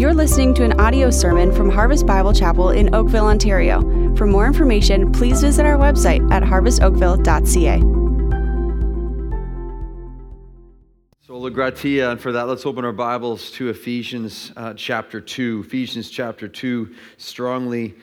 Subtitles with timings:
[0.00, 3.82] You're listening to an audio sermon from Harvest Bible Chapel in Oakville, Ontario.
[4.16, 7.80] For more information, please visit our website at harvestoakville.ca.
[11.20, 15.64] Sola Gratia, and for that, let's open our Bibles to Ephesians uh, chapter 2.
[15.66, 17.94] Ephesians chapter 2 strongly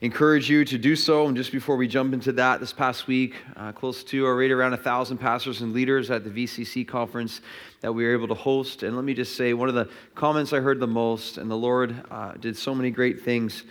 [0.00, 1.26] encourage you to do so.
[1.26, 4.50] And just before we jump into that, this past week, uh, close to or right
[4.50, 7.42] around a thousand pastors and leaders at the VCC conference
[7.82, 8.82] that we were able to host.
[8.82, 11.56] And let me just say, one of the comments I heard the most, and the
[11.56, 13.64] Lord uh, did so many great things.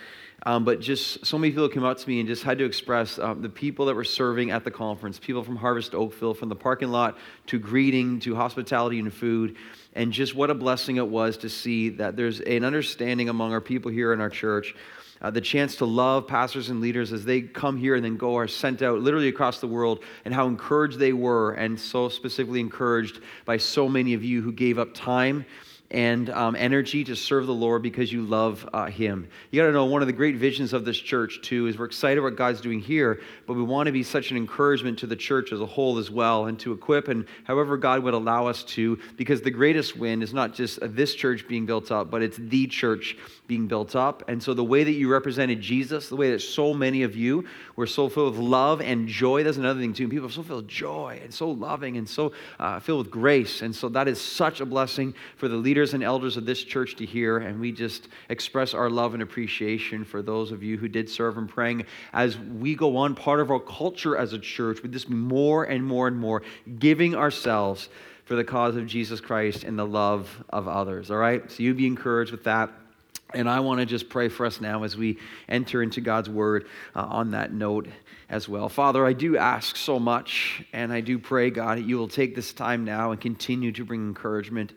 [0.44, 3.20] Um, but just so many people came up to me and just had to express
[3.20, 6.56] um, the people that were serving at the conference, people from Harvest Oakville, from the
[6.56, 9.58] parking lot to greeting to hospitality and food,
[9.96, 13.60] and just what a blessing it was to see that there's an understanding among our
[13.60, 14.76] people here in our church
[15.22, 18.38] uh, the chance to love pastors and leaders as they come here and then go
[18.38, 22.60] are sent out literally across the world, and how encouraged they were, and so specifically
[22.60, 25.46] encouraged by so many of you who gave up time
[25.92, 29.28] and um, energy to serve the Lord because you love uh, Him.
[29.50, 31.86] You got to know one of the great visions of this church, too, is we're
[31.86, 35.16] excited what God's doing here, but we want to be such an encouragement to the
[35.16, 38.64] church as a whole as well, and to equip and however God would allow us
[38.66, 42.38] to, because the greatest win is not just this church being built up, but it's
[42.38, 44.24] the church being built up.
[44.28, 47.46] And so the way that you represented Jesus, the way that so many of you
[47.76, 50.08] were so filled with love and joy, that's another thing, too.
[50.08, 53.64] People are so filled with joy and so loving and so uh, filled with grace.
[53.64, 56.62] And so that is such a blessing for the leaders leaders and elders of this
[56.62, 60.78] church to hear, and we just express our love and appreciation for those of you
[60.78, 63.16] who did serve and praying as we go on.
[63.16, 66.42] Part of our culture as a church would just be more and more and more
[66.80, 67.88] giving ourselves
[68.26, 71.10] for the cause of Jesus Christ and the love of others.
[71.12, 71.50] All right?
[71.50, 72.70] So you be encouraged with that.
[73.34, 75.18] And I want to just pray for us now as we
[75.48, 77.88] enter into God's word uh, on that note
[78.30, 78.68] as well.
[78.68, 82.36] Father, I do ask so much, and I do pray, God, that you will take
[82.36, 84.74] this time now and continue to bring encouragement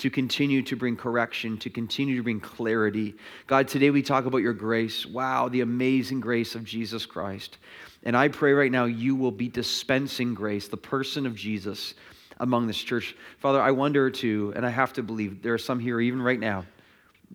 [0.00, 3.14] to continue to bring correction, to continue to bring clarity.
[3.46, 5.04] God, today we talk about your grace.
[5.04, 7.58] Wow, the amazing grace of Jesus Christ.
[8.02, 11.92] And I pray right now you will be dispensing grace, the person of Jesus
[12.38, 13.14] among this church.
[13.40, 16.40] Father, I wonder too, and I have to believe there are some here even right
[16.40, 16.64] now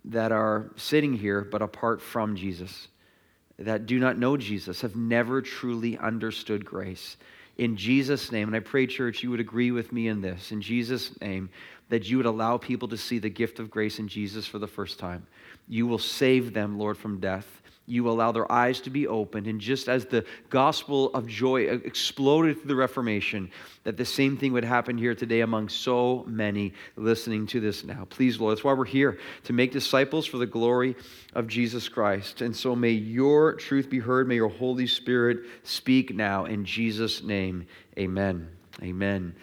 [0.06, 2.88] that are sitting here but apart from Jesus,
[3.60, 7.16] that do not know Jesus, have never truly understood grace.
[7.58, 10.52] In Jesus' name, and I pray, church, you would agree with me in this.
[10.52, 11.48] In Jesus' name,
[11.88, 14.66] that you would allow people to see the gift of grace in Jesus for the
[14.66, 15.26] first time.
[15.68, 17.46] You will save them, Lord, from death.
[17.88, 19.46] You allow their eyes to be opened.
[19.46, 23.48] And just as the gospel of joy exploded through the Reformation,
[23.84, 28.04] that the same thing would happen here today among so many listening to this now.
[28.10, 30.96] Please, Lord, that's why we're here to make disciples for the glory
[31.34, 32.40] of Jesus Christ.
[32.40, 34.26] And so may your truth be heard.
[34.26, 36.46] May your Holy Spirit speak now.
[36.46, 38.48] In Jesus' name, amen.
[38.82, 39.34] Amen.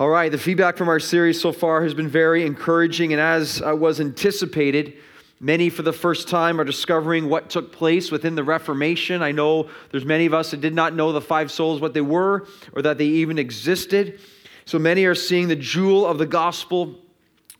[0.00, 3.60] All right, the feedback from our series so far has been very encouraging, and as
[3.60, 4.94] uh, was anticipated,
[5.40, 9.20] many for the first time are discovering what took place within the Reformation.
[9.20, 12.00] I know there's many of us that did not know the five solas, what they
[12.00, 14.20] were, or that they even existed.
[14.64, 16.98] So many are seeing the jewel of the gospel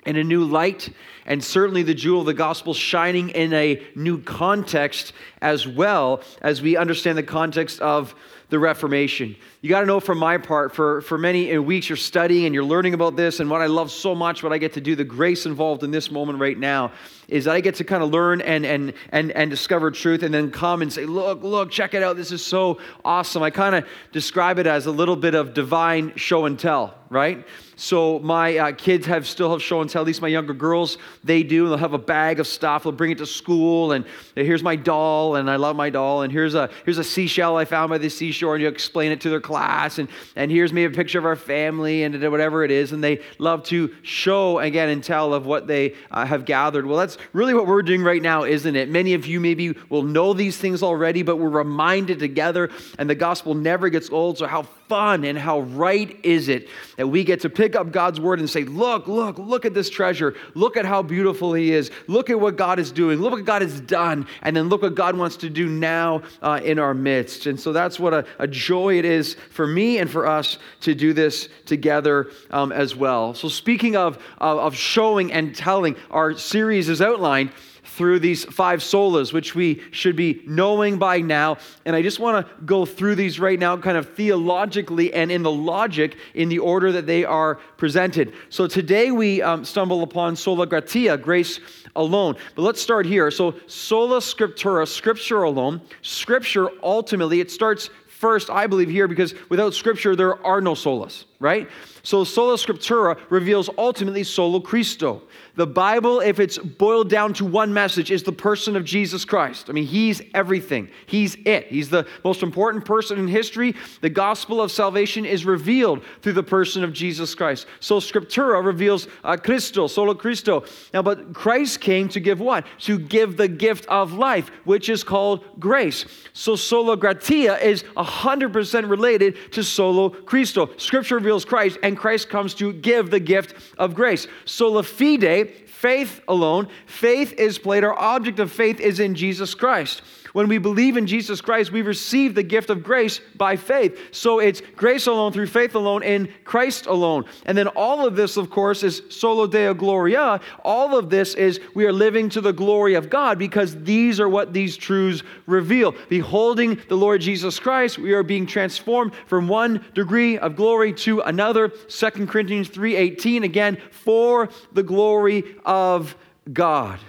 [0.06, 0.88] in a new light,
[1.26, 5.12] and certainly the jewel of the gospel shining in a new context
[5.42, 8.14] as well as we understand the context of
[8.50, 9.36] the Reformation.
[9.62, 12.64] You got to know from my part, for, for many weeks you're studying and you're
[12.64, 15.04] learning about this, and what I love so much, what I get to do, the
[15.04, 16.92] grace involved in this moment right now,
[17.28, 20.34] is that I get to kind of learn and, and, and, and discover truth and
[20.34, 22.16] then come and say, Look, look, check it out.
[22.16, 23.42] This is so awesome.
[23.42, 27.46] I kind of describe it as a little bit of divine show and tell, right?
[27.76, 30.02] So my uh, kids have still have show and tell.
[30.02, 31.66] At least my younger girls, they do.
[31.68, 32.82] They'll have a bag of stuff.
[32.82, 36.20] They'll bring it to school, and here's my doll, and I love my doll.
[36.20, 39.20] And here's a here's a seashell I found by the seashore, and you explain it
[39.20, 39.98] to their class.
[39.98, 42.92] And and here's me a picture of our family, and whatever it is.
[42.92, 46.86] And they love to show again and tell of what they uh, have gathered.
[46.86, 48.88] Well, that's really what we're doing right now, isn't it?
[48.88, 53.14] Many of you maybe will know these things already, but we're reminded together, and the
[53.14, 54.38] gospel never gets old.
[54.38, 58.20] So how fun and how right is it that we get to pick up God's
[58.20, 60.34] word and say, Look, look, look at this treasure.
[60.54, 61.91] Look at how beautiful He is.
[62.09, 63.20] Look at what God is doing.
[63.20, 64.26] Look what God has done.
[64.42, 67.47] And then look what God wants to do now uh, in our midst.
[67.47, 70.94] And so that's what a, a, joy it is for me and for us to
[70.94, 73.34] do this together um, as well.
[73.34, 77.53] So, speaking of, of, of showing and telling, our series is outlined
[78.00, 81.59] through these five solas, which we should be knowing by now.
[81.84, 85.42] And I just want to go through these right now, kind of theologically and in
[85.42, 88.32] the logic in the order that they are presented.
[88.48, 91.60] So today we um, stumble upon sola gratia, grace
[91.97, 92.36] alone.
[92.54, 93.30] But let's start here.
[93.30, 95.80] So, sola scriptura, scripture alone.
[96.03, 101.24] Scripture ultimately, it starts first, I believe, here because without scripture, there are no solas.
[101.41, 101.69] Right?
[102.03, 105.22] So sola scriptura reveals ultimately solo Christo.
[105.57, 109.69] The Bible, if it's boiled down to one message, is the person of Jesus Christ.
[109.69, 110.91] I mean, he's everything.
[111.07, 111.66] He's it.
[111.66, 113.75] He's the most important person in history.
[114.01, 117.66] The gospel of salvation is revealed through the person of Jesus Christ.
[117.81, 120.65] So scriptura reveals uh, Christo, solo Christo.
[120.95, 122.66] Now, but Christ came to give what?
[122.81, 126.04] To give the gift of life, which is called grace.
[126.33, 130.71] So sola gratia is 100% related to solo Christo.
[130.77, 134.27] Scripture reveals Christ, and Christ comes to give the gift of grace.
[134.47, 136.66] Sola fide, faith alone.
[136.86, 140.03] Faith is played, our object of faith is in Jesus Christ.
[140.32, 143.98] When we believe in Jesus Christ, we receive the gift of grace by faith.
[144.12, 147.24] So it's grace alone through faith alone in Christ alone.
[147.47, 150.41] And then all of this, of course, is solo deo gloria.
[150.65, 154.28] All of this is we are living to the glory of God because these are
[154.28, 155.94] what these truths reveal.
[156.09, 161.21] Beholding the Lord Jesus Christ, we are being transformed from one degree of glory to
[161.21, 161.68] another.
[161.68, 166.16] 2 Corinthians 3:18 again, for the glory of
[166.53, 167.00] God.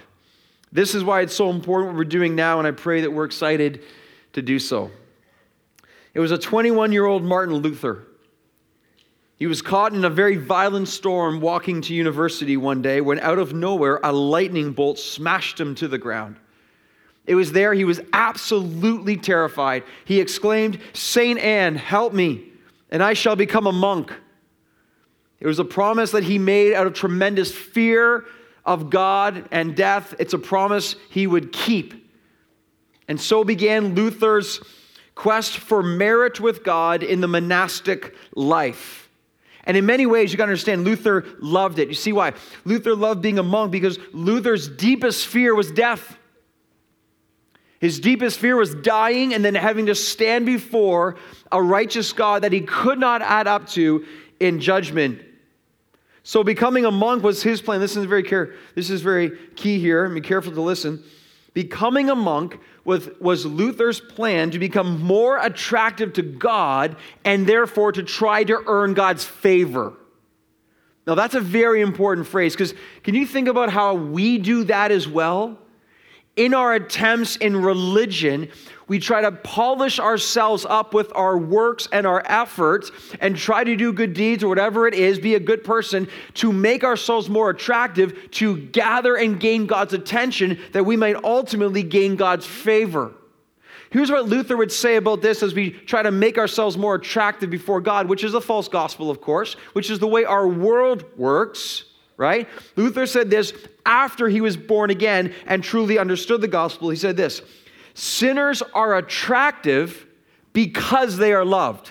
[0.72, 3.26] This is why it's so important what we're doing now, and I pray that we're
[3.26, 3.82] excited
[4.32, 4.90] to do so.
[6.14, 8.06] It was a 21 year old Martin Luther.
[9.36, 13.38] He was caught in a very violent storm walking to university one day when, out
[13.38, 16.36] of nowhere, a lightning bolt smashed him to the ground.
[17.26, 19.84] It was there, he was absolutely terrified.
[20.04, 22.44] He exclaimed, Saint Anne, help me,
[22.90, 24.12] and I shall become a monk.
[25.38, 28.24] It was a promise that he made out of tremendous fear
[28.64, 30.14] of God and death.
[30.18, 31.94] It's a promise he would keep.
[33.08, 34.60] And so began Luther's
[35.14, 39.10] quest for merit with God in the monastic life.
[39.64, 41.88] And in many ways, you got to understand, Luther loved it.
[41.88, 42.32] You see why?
[42.64, 46.16] Luther loved being a monk because Luther's deepest fear was death.
[47.80, 51.16] His deepest fear was dying and then having to stand before
[51.50, 54.04] a righteous God that he could not add up to
[54.40, 55.20] in judgment
[56.24, 57.80] so becoming a monk was his plan.
[57.80, 58.54] This is very care.
[58.74, 60.08] This is very key here.
[60.08, 61.02] Be careful to listen.
[61.54, 67.92] Becoming a monk was, was Luther's plan to become more attractive to God and therefore
[67.92, 69.94] to try to earn God's favor.
[71.06, 74.92] Now, that's a very important phrase because can you think about how we do that
[74.92, 75.58] as well?
[76.36, 78.48] In our attempts in religion,
[78.88, 82.90] we try to polish ourselves up with our works and our efforts
[83.20, 86.52] and try to do good deeds or whatever it is, be a good person to
[86.52, 92.16] make ourselves more attractive, to gather and gain God's attention, that we might ultimately gain
[92.16, 93.12] God's favor.
[93.90, 97.50] Here's what Luther would say about this as we try to make ourselves more attractive
[97.50, 101.04] before God, which is a false gospel, of course, which is the way our world
[101.18, 101.84] works,
[102.16, 102.48] right?
[102.74, 103.52] Luther said this
[103.84, 106.88] after he was born again and truly understood the gospel.
[106.88, 107.42] He said this
[107.94, 110.06] Sinners are attractive
[110.52, 111.90] because they are loved.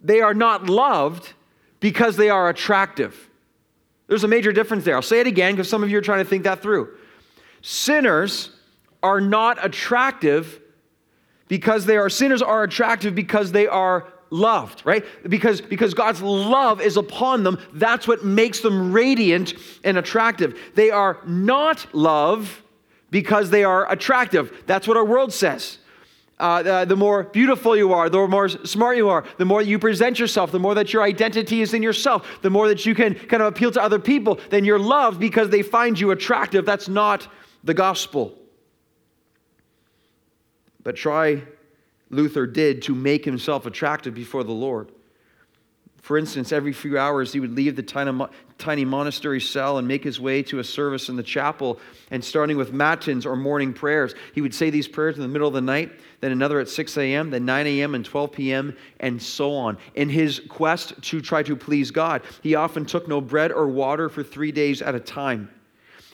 [0.00, 1.32] They are not loved
[1.80, 3.28] because they are attractive.
[4.06, 4.94] There's a major difference there.
[4.94, 6.94] I'll say it again because some of you are trying to think that through.
[7.62, 8.50] Sinners
[9.02, 10.60] are not attractive
[11.48, 15.04] because they are sinners are attractive because they are loved, right?
[15.28, 17.58] Because, because God's love is upon them.
[17.72, 19.54] That's what makes them radiant
[19.84, 20.58] and attractive.
[20.74, 22.62] They are not love
[23.10, 24.64] because they are attractive.
[24.66, 25.78] That's what our world says.
[26.38, 29.76] Uh, the, the, more beautiful you are, the more smart you are, the more you
[29.76, 33.14] present yourself, the more that your identity is in yourself, the more that you can
[33.14, 36.64] kind of appeal to other people, then you're loved because they find you attractive.
[36.64, 37.26] That's not
[37.64, 38.38] the gospel.
[40.84, 41.42] But try
[42.10, 44.92] Luther did to make himself attractive before the Lord.
[46.00, 47.82] For instance, every few hours he would leave the
[48.58, 51.78] tiny, monastery cell and make his way to a service in the chapel.
[52.10, 55.48] And starting with matins or morning prayers, he would say these prayers in the middle
[55.48, 59.22] of the night, then another at 6 a.m., then 9 a.m., and 12 p.m., and
[59.22, 59.78] so on.
[59.94, 64.08] In his quest to try to please God, he often took no bread or water
[64.08, 65.50] for three days at a time.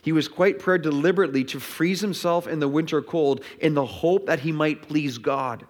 [0.02, 4.26] He was quite prepared deliberately to freeze himself in the winter cold in the hope
[4.26, 5.66] that he might please God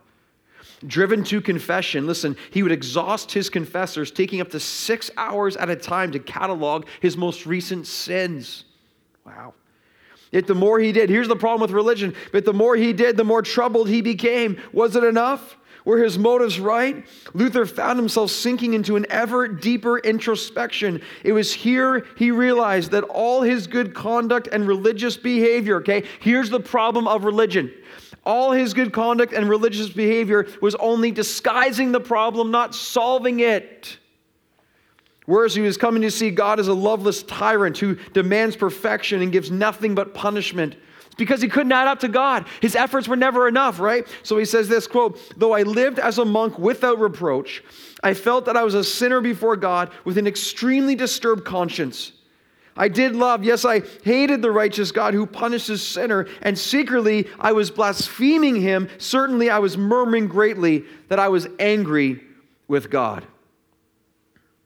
[0.87, 5.71] driven to confession, listen, he would exhaust his confessors, taking up to six hours at
[5.71, 8.65] a time to catalog his most recent sins.
[9.25, 9.55] Wow.
[10.33, 13.17] Yet the more he did, here's the problem with religion, but the more he did,
[13.17, 14.61] the more troubled he became.
[14.73, 15.57] Was it enough?
[15.85, 17.07] Were his motives right?
[17.35, 21.03] Luther found himself sinking into an ever deeper introspection.
[21.23, 26.49] It was here he realized that all his good conduct and religious behavior, okay, here's
[26.49, 27.73] the problem of religion
[28.25, 33.99] all his good conduct and religious behavior was only disguising the problem, not solving it.
[35.27, 39.33] Whereas he was coming to see God as a loveless tyrant who demands perfection and
[39.33, 40.77] gives nothing but punishment.
[41.07, 42.47] It's because he couldn't add up to God.
[42.61, 44.07] His efforts were never enough, right?
[44.23, 47.63] So he says this quote, though I lived as a monk without reproach,
[48.03, 52.13] I felt that I was a sinner before God with an extremely disturbed conscience.
[52.77, 57.53] I did love, yes, I hated the righteous God who punishes sinner, and secretly I
[57.53, 58.89] was blaspheming him.
[58.99, 62.21] Certainly I was murmuring greatly that I was angry
[62.67, 63.25] with God.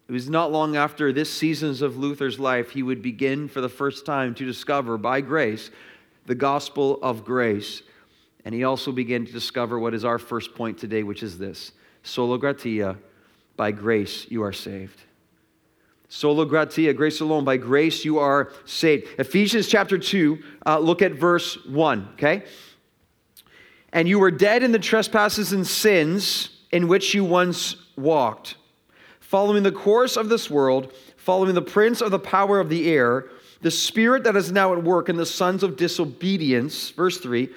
[0.09, 3.69] It was not long after this seasons of Luther's life he would begin for the
[3.69, 5.71] first time to discover by grace
[6.25, 7.83] the gospel of grace.
[8.47, 11.73] And he also began to discover what is our first point today, which is this
[12.03, 12.97] sola gratia,
[13.57, 15.03] by grace you are saved.
[16.09, 17.45] Sola gratia, grace alone.
[17.45, 19.07] By grace you are saved.
[19.19, 22.45] Ephesians chapter 2, uh, look at verse 1, okay?
[23.93, 28.57] And you were dead in the trespasses and sins in which you once walked,
[29.21, 33.27] following the course of this world, following the prince of the power of the air,
[33.61, 36.91] the spirit that is now at work in the sons of disobedience.
[36.91, 37.51] Verse 3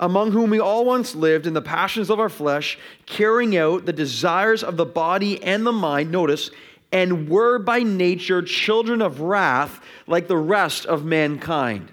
[0.00, 3.92] among whom we all once lived in the passions of our flesh, carrying out the
[3.92, 6.10] desires of the body and the mind.
[6.10, 6.50] Notice,
[6.94, 11.90] and were by nature children of wrath like the rest of mankind.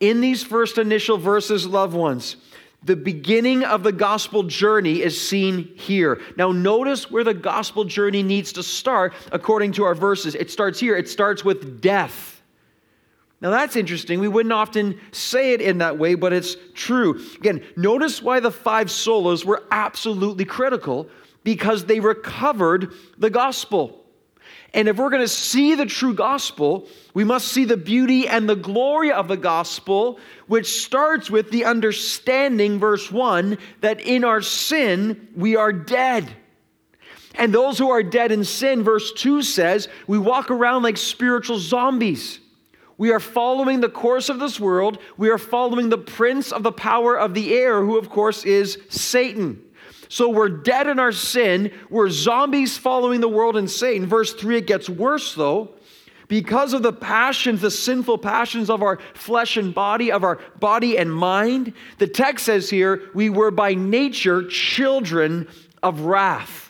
[0.00, 2.36] In these first initial verses, loved ones,
[2.82, 6.20] the beginning of the gospel journey is seen here.
[6.36, 10.34] Now, notice where the gospel journey needs to start according to our verses.
[10.34, 12.42] It starts here, it starts with death.
[13.40, 14.18] Now, that's interesting.
[14.18, 17.20] We wouldn't often say it in that way, but it's true.
[17.36, 21.08] Again, notice why the five solas were absolutely critical
[21.44, 24.04] because they recovered the gospel.
[24.74, 28.48] And if we're going to see the true gospel, we must see the beauty and
[28.48, 34.42] the glory of the gospel, which starts with the understanding, verse 1, that in our
[34.42, 36.28] sin we are dead.
[37.34, 41.58] And those who are dead in sin, verse 2 says, we walk around like spiritual
[41.58, 42.40] zombies.
[42.98, 44.98] We are following the course of this world.
[45.16, 48.76] We are following the prince of the power of the air, who, of course, is
[48.90, 49.62] Satan.
[50.08, 51.72] So we're dead in our sin.
[51.90, 54.06] We're zombies following the world and Satan.
[54.06, 55.74] Verse 3, it gets worse though.
[56.28, 60.98] Because of the passions, the sinful passions of our flesh and body, of our body
[60.98, 65.48] and mind, the text says here, we were by nature children
[65.82, 66.67] of wrath.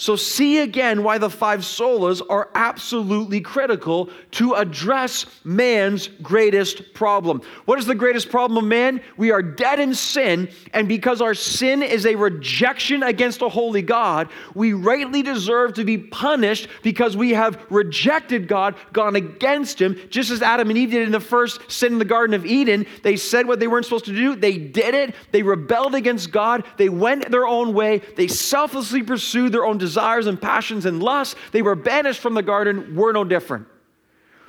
[0.00, 7.42] So, see again why the five solas are absolutely critical to address man's greatest problem.
[7.66, 9.02] What is the greatest problem of man?
[9.18, 13.82] We are dead in sin, and because our sin is a rejection against a holy
[13.82, 20.00] God, we rightly deserve to be punished because we have rejected God, gone against Him,
[20.08, 22.86] just as Adam and Eve did in the first sin in the Garden of Eden.
[23.02, 26.64] They said what they weren't supposed to do, they did it, they rebelled against God,
[26.78, 31.02] they went their own way, they selflessly pursued their own desires desires and passions and
[31.02, 31.34] lusts.
[31.50, 32.94] They were banished from the garden.
[32.94, 33.66] We're no different.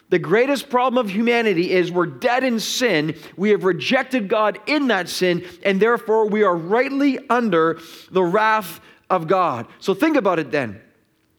[0.09, 3.15] The greatest problem of humanity is we're dead in sin.
[3.37, 7.79] We have rejected God in that sin, and therefore we are rightly under
[8.11, 9.67] the wrath of God.
[9.79, 10.81] So think about it then.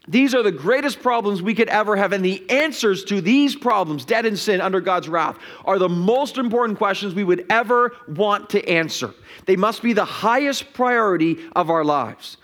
[0.09, 4.05] These are the greatest problems we could ever have, and the answers to these problems,
[4.05, 8.51] dead in sin under God's wrath, are the most important questions we would ever want
[8.51, 9.15] to answer.
[9.47, 12.37] They must be the highest priority of our lives.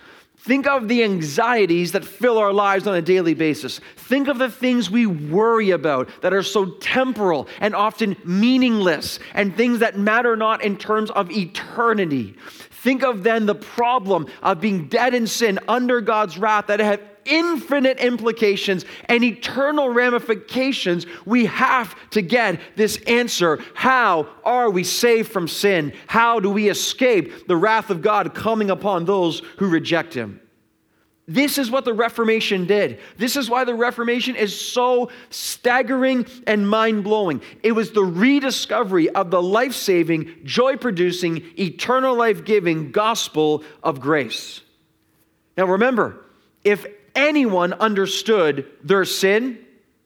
[0.49, 3.79] Think of the anxieties that fill our lives on a daily basis.
[3.97, 9.55] Think of the things we worry about that are so temporal and often meaningless, and
[9.55, 12.35] things that matter not in terms of eternity.
[12.71, 16.99] Think of then the problem of being dead in sin under God's wrath that have
[17.25, 23.59] infinite implications and eternal ramifications, we have to get this answer.
[23.73, 25.93] How are we saved from sin?
[26.07, 30.41] How do we escape the wrath of God coming upon those who reject Him?
[31.29, 32.99] This is what the Reformation did.
[33.17, 37.43] This is why the Reformation is so staggering and mind blowing.
[37.61, 43.99] It was the rediscovery of the life saving, joy producing, eternal life giving gospel of
[43.99, 44.61] grace.
[45.55, 46.25] Now remember,
[46.63, 49.59] if anyone understood their sin,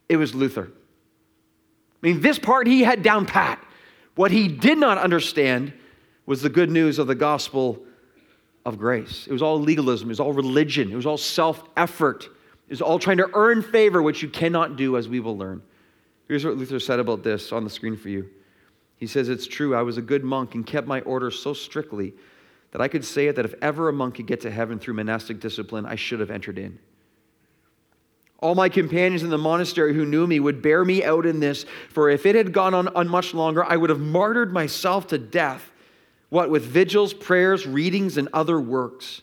[0.10, 0.72] it was Luther.
[0.72, 3.64] I mean, this part he had down pat.
[4.16, 5.74] What he did not understand
[6.26, 7.84] was the good news of the gospel
[8.66, 9.28] of grace.
[9.28, 12.82] It was all legalism, it was all religion, it was all self effort, it was
[12.82, 15.62] all trying to earn favor, which you cannot do, as we will learn.
[16.28, 18.30] Here's what Luther said about this on the screen for you.
[18.98, 22.14] He says, It's true, I was a good monk and kept my orders so strictly
[22.72, 24.96] that I could say it that if ever a monk could get to heaven through
[24.96, 26.80] monastic discipline, I should have entered in.
[28.44, 31.66] All my companions in the monastery who knew me would bear me out in this,
[31.90, 35.18] for if it had gone on, on much longer, I would have martyred myself to
[35.18, 35.72] death.
[36.28, 39.22] What, with vigils, prayers, readings, and other works?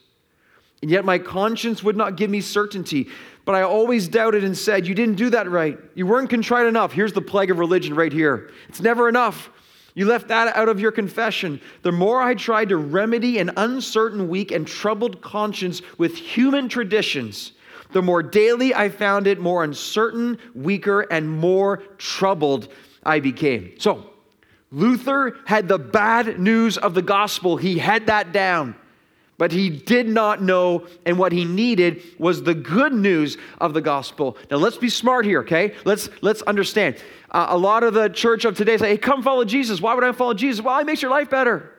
[0.80, 3.08] And yet my conscience would not give me certainty.
[3.44, 5.78] But I always doubted and said, You didn't do that right.
[5.94, 6.92] You weren't contrite enough.
[6.92, 8.50] Here's the plague of religion right here.
[8.70, 9.50] It's never enough.
[9.94, 11.60] You left that out of your confession.
[11.82, 17.52] The more I tried to remedy an uncertain, weak, and troubled conscience with human traditions,
[17.92, 22.68] the more daily I found it more uncertain, weaker, and more troubled
[23.04, 23.78] I became.
[23.78, 24.10] So,
[24.72, 27.56] Luther had the bad news of the gospel.
[27.56, 28.76] He had that down.
[29.40, 33.80] But he did not know, and what he needed was the good news of the
[33.80, 34.36] gospel.
[34.50, 35.74] Now let's be smart here, okay?
[35.86, 36.96] Let's let's understand.
[37.30, 40.04] Uh, a lot of the church of today say, "Hey, come follow Jesus." Why would
[40.04, 40.62] I follow Jesus?
[40.62, 41.72] Well, it makes your life better.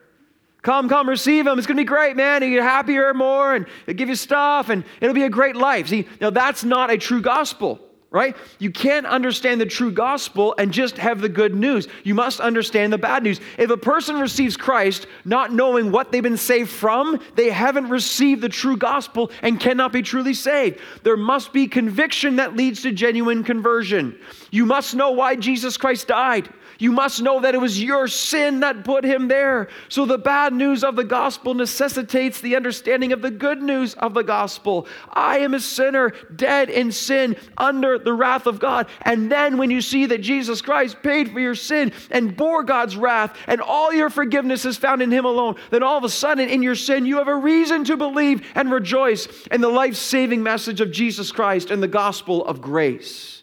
[0.62, 1.58] Come, come, receive him.
[1.58, 2.44] It's going to be great, man.
[2.44, 5.88] You get happier more, and it'll give you stuff, and it'll be a great life.
[5.88, 7.80] See, now that's not a true gospel
[8.12, 8.36] right?
[8.60, 11.88] You can't understand the true gospel and just have the good news.
[12.03, 13.39] You must understand the bad news.
[13.58, 18.41] If a person receives Christ not knowing what they've been saved from, they haven't received
[18.41, 20.80] the true gospel and cannot be truly saved.
[21.03, 24.20] There must be conviction that leads to genuine conversion.
[24.51, 26.50] You must know why Jesus Christ died.
[26.81, 29.67] You must know that it was your sin that put him there.
[29.88, 34.15] So the bad news of the gospel necessitates the understanding of the good news of
[34.15, 34.88] the gospel.
[35.07, 38.88] I am a sinner, dead in sin, under the wrath of God.
[39.03, 42.97] And then when you see that Jesus Christ paid for your sin and bore God's
[42.97, 46.50] wrath, and all your forgiveness is found in him alone, then all of a sudden
[46.50, 50.41] in your sin, you have a reason to believe and rejoice in the life saving
[50.41, 53.40] message of Jesus Christ and the gospel of grace.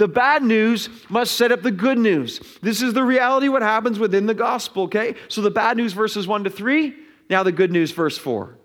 [0.00, 2.40] The bad news must set up the good news.
[2.62, 5.14] This is the reality what happens within the gospel, okay?
[5.28, 6.94] So the bad news verses 1 to 3,
[7.28, 8.56] now the good news verse 4.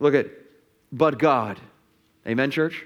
[0.00, 0.26] Look at
[0.90, 1.60] but God.
[2.26, 2.84] Amen church?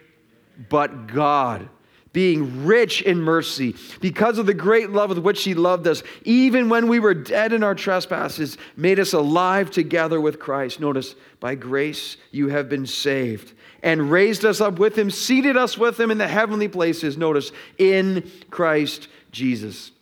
[0.69, 1.71] But God
[2.13, 6.69] being rich in mercy, because of the great love with which He loved us, even
[6.69, 10.81] when we were dead in our trespasses, made us alive together with Christ.
[10.81, 13.53] Notice, by grace you have been saved,
[13.83, 17.17] and raised us up with Him, seated us with Him in the heavenly places.
[17.17, 19.93] Notice, in Christ Jesus.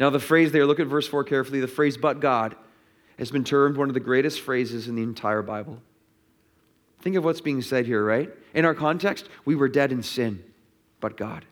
[0.00, 1.60] Now, the phrase there, look at verse 4 carefully.
[1.60, 2.56] The phrase, but God,
[3.18, 5.80] has been termed one of the greatest phrases in the entire Bible.
[7.02, 8.30] Think of what's being said here, right?
[8.54, 10.42] In our context, we were dead in sin
[11.02, 11.44] but God.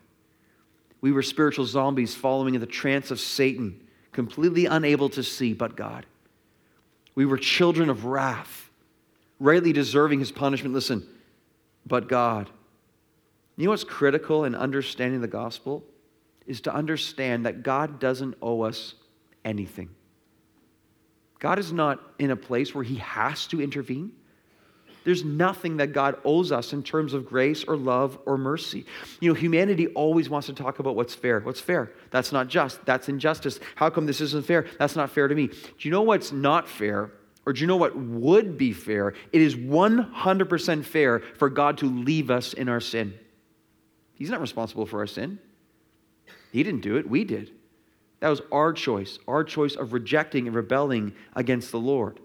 [1.02, 5.76] We were spiritual zombies following in the trance of Satan, completely unable to see but
[5.76, 6.06] God.
[7.14, 8.70] We were children of wrath,
[9.38, 10.74] rightly deserving his punishment.
[10.74, 11.06] Listen,
[11.84, 12.48] but God.
[13.56, 15.84] You know what's critical in understanding the gospel?
[16.46, 18.94] Is to understand that God doesn't owe us
[19.44, 19.90] anything.
[21.38, 24.12] God is not in a place where he has to intervene.
[25.04, 28.84] There's nothing that God owes us in terms of grace or love or mercy.
[29.20, 31.40] You know, humanity always wants to talk about what's fair.
[31.40, 31.92] What's fair?
[32.10, 32.84] That's not just.
[32.84, 33.60] That's injustice.
[33.76, 34.66] How come this isn't fair?
[34.78, 35.46] That's not fair to me.
[35.46, 37.10] Do you know what's not fair?
[37.46, 39.14] Or do you know what would be fair?
[39.32, 43.14] It is 100% fair for God to leave us in our sin.
[44.14, 45.38] He's not responsible for our sin.
[46.52, 47.52] He didn't do it, we did.
[48.20, 52.20] That was our choice, our choice of rejecting and rebelling against the Lord.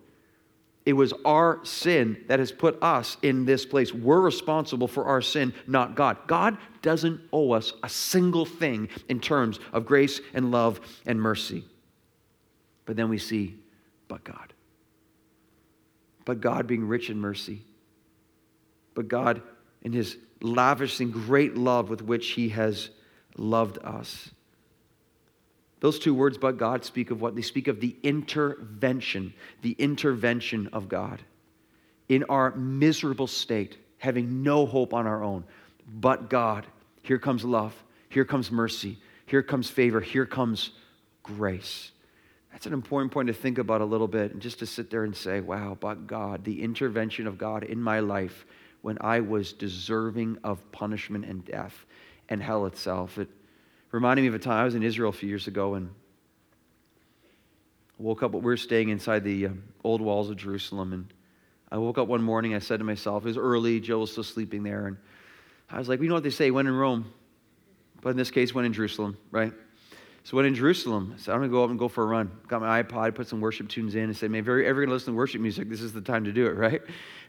[0.85, 3.91] It was our sin that has put us in this place.
[3.91, 6.17] We're responsible for our sin, not God.
[6.27, 11.65] God doesn't owe us a single thing in terms of grace and love and mercy.
[12.85, 13.55] But then we see,
[14.07, 14.53] but God.
[16.23, 17.63] But God being rich in mercy.
[18.93, 19.41] But God
[19.81, 22.91] in his lavishing great love with which he has
[23.37, 24.29] loved us.
[25.79, 27.35] Those two words, but God, speak of what?
[27.35, 31.21] They speak of the intervention, the intervention of God
[32.07, 35.43] in our miserable state, having no hope on our own.
[35.87, 36.65] But God,
[37.01, 37.73] here comes love,
[38.09, 40.71] here comes mercy, here comes favor, here comes
[41.23, 41.91] grace.
[42.51, 45.03] That's an important point to think about a little bit and just to sit there
[45.03, 48.45] and say, wow, but God, the intervention of God in my life
[48.81, 51.85] when I was deserving of punishment and death
[52.29, 53.17] and hell itself.
[53.17, 53.29] It,
[53.95, 55.89] reminded me of a time I was in Israel a few years ago and
[57.97, 58.33] woke up.
[58.33, 61.13] We were staying inside the um, old walls of Jerusalem, and
[61.71, 62.53] I woke up one morning.
[62.53, 63.79] I said to myself, it was early.
[63.79, 64.97] Jill was still sleeping there, and
[65.69, 67.09] I was like, you know what they say, when in Rome,
[68.01, 69.53] but in this case, when in Jerusalem, right?
[70.25, 72.07] So when in Jerusalem, I said, I'm going to go up and go for a
[72.07, 72.31] run.
[72.49, 74.91] Got my iPod, put some worship tunes in, and said, man, if you're ever to
[74.91, 76.81] listen to worship music, this is the time to do it, right?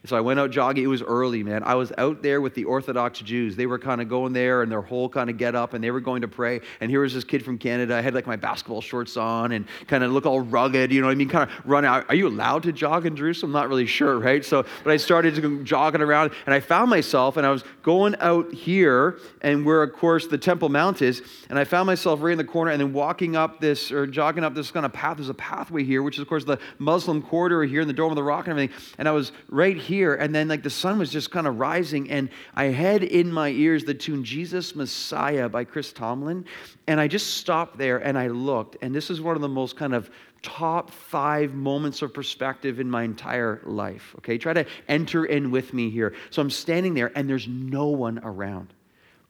[0.07, 0.83] So I went out jogging.
[0.83, 1.63] It was early, man.
[1.63, 3.55] I was out there with the Orthodox Jews.
[3.55, 5.91] They were kind of going there and their whole kind of get up, and they
[5.91, 6.61] were going to pray.
[6.79, 7.95] And here was this kid from Canada.
[7.95, 11.07] I had like my basketball shorts on and kind of look all rugged, you know
[11.07, 11.29] what I mean?
[11.29, 12.05] Kind of run out.
[12.09, 13.51] Are you allowed to jog in Jerusalem?
[13.51, 14.43] Not really sure, right?
[14.45, 18.53] So, but I started jogging around, and I found myself, and I was going out
[18.53, 22.37] here, and where, of course, the Temple Mount is, and I found myself right in
[22.37, 25.17] the corner, and then walking up this or jogging up this kind of path.
[25.17, 28.11] There's a pathway here, which is, of course, the Muslim corridor here in the Dome
[28.11, 28.93] of the Rock and everything.
[28.97, 32.09] And I was right here, and then like the sun was just kind of rising,
[32.09, 36.45] and I had in my ears the tune Jesus Messiah by Chris Tomlin.
[36.87, 39.75] And I just stopped there and I looked, and this is one of the most
[39.75, 40.09] kind of
[40.41, 44.15] top five moments of perspective in my entire life.
[44.19, 46.13] Okay, try to enter in with me here.
[46.29, 48.73] So I'm standing there, and there's no one around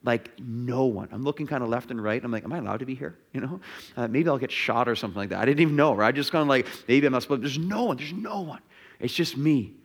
[0.03, 1.09] like no one.
[1.11, 2.23] I'm looking kind of left and right.
[2.23, 3.15] I'm like, am I allowed to be here?
[3.33, 3.59] You know,
[3.95, 5.39] uh, maybe I'll get shot or something like that.
[5.39, 5.93] I didn't even know.
[5.93, 6.07] Right?
[6.07, 7.43] I just kind of like, maybe I'm not supposed.
[7.43, 7.97] There's no one.
[7.97, 8.61] There's no one.
[8.99, 9.75] It's just me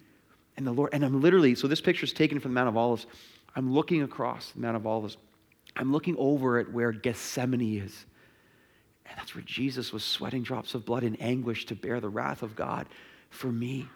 [0.57, 0.91] and the Lord.
[0.93, 1.55] And I'm literally.
[1.55, 3.07] So this picture is taken from the Mount of Olives.
[3.55, 5.17] I'm looking across the Mount of Olives.
[5.77, 8.05] I'm looking over at where Gethsemane is.
[9.07, 12.43] And that's where Jesus was sweating drops of blood in anguish to bear the wrath
[12.43, 12.87] of God
[13.31, 13.89] for me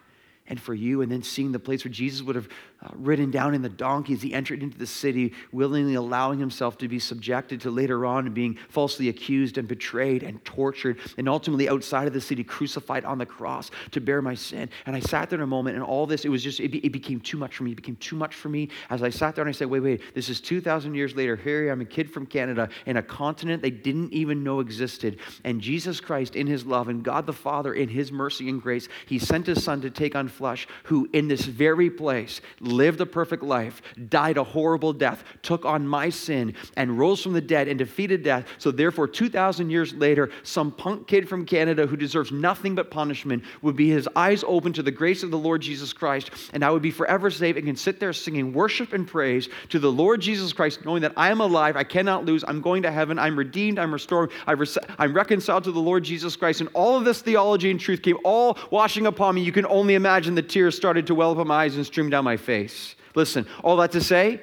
[0.47, 2.47] and for you, and then seeing the place where Jesus would have
[2.83, 6.77] uh, ridden down in the donkey as he entered into the city, willingly allowing himself
[6.77, 11.69] to be subjected to later on being falsely accused and betrayed and tortured, and ultimately
[11.69, 14.69] outside of the city, crucified on the cross to bear my sin.
[14.85, 16.79] And I sat there in a moment, and all this, it was just, it, be,
[16.79, 17.71] it became too much for me.
[17.71, 20.01] It became too much for me as I sat there and I said, wait, wait,
[20.13, 21.35] this is 2,000 years later.
[21.35, 25.19] Here I am, a kid from Canada in a continent they didn't even know existed.
[25.43, 28.87] And Jesus Christ, in his love, and God the Father, in his mercy and grace,
[29.05, 33.05] he sent his son to take on flesh, who in this very place lived a
[33.05, 37.67] perfect life, died a horrible death, took on my sin, and rose from the dead
[37.67, 38.45] and defeated death.
[38.59, 43.43] So, therefore, 2,000 years later, some punk kid from Canada who deserves nothing but punishment
[43.61, 46.69] would be his eyes open to the grace of the Lord Jesus Christ, and I
[46.69, 50.21] would be forever saved and can sit there singing worship and praise to the Lord
[50.21, 53.37] Jesus Christ, knowing that I am alive, I cannot lose, I'm going to heaven, I'm
[53.37, 56.61] redeemed, I'm restored, I'm reconciled to the Lord Jesus Christ.
[56.61, 59.41] And all of this theology and truth came all washing upon me.
[59.41, 62.09] You can only imagine the tears started to well up in my eyes and stream
[62.09, 62.95] down my face.
[63.15, 64.41] Listen, all that to say,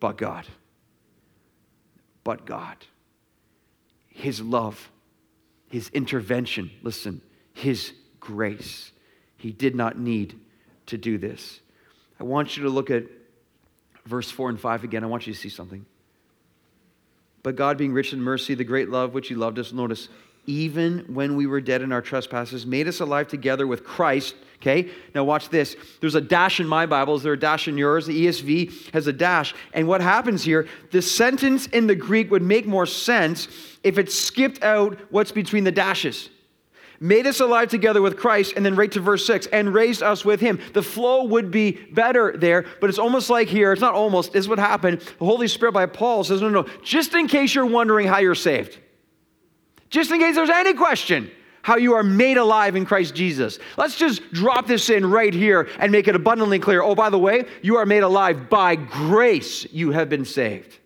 [0.00, 0.46] but God.
[2.24, 2.76] But God.
[4.08, 4.90] His love,
[5.68, 7.20] His intervention, listen,
[7.52, 8.92] His grace.
[9.36, 10.38] He did not need
[10.86, 11.60] to do this.
[12.18, 13.04] I want you to look at
[14.04, 15.04] verse 4 and 5 again.
[15.04, 15.86] I want you to see something.
[17.42, 20.08] But God, being rich in mercy, the great love which He loved us, notice,
[20.46, 24.34] even when we were dead in our trespasses, made us alive together with Christ.
[24.60, 25.76] Okay, now watch this.
[26.00, 27.14] There's a dash in my Bible.
[27.14, 28.06] Is there a dash in yours?
[28.06, 29.54] The ESV has a dash.
[29.72, 33.46] And what happens here, the sentence in the Greek would make more sense
[33.84, 36.28] if it skipped out what's between the dashes.
[36.98, 40.24] Made us alive together with Christ, and then right to verse 6, and raised us
[40.24, 40.58] with him.
[40.72, 44.40] The flow would be better there, but it's almost like here, it's not almost, this
[44.40, 45.02] is what happened.
[45.02, 48.34] The Holy Spirit by Paul says, no, no, just in case you're wondering how you're
[48.34, 48.76] saved.
[49.90, 51.30] Just in case there's any question
[51.68, 53.58] how you are made alive in Christ Jesus.
[53.76, 56.80] Let's just drop this in right here and make it abundantly clear.
[56.80, 60.78] Oh, by the way, you are made alive by grace, you have been saved.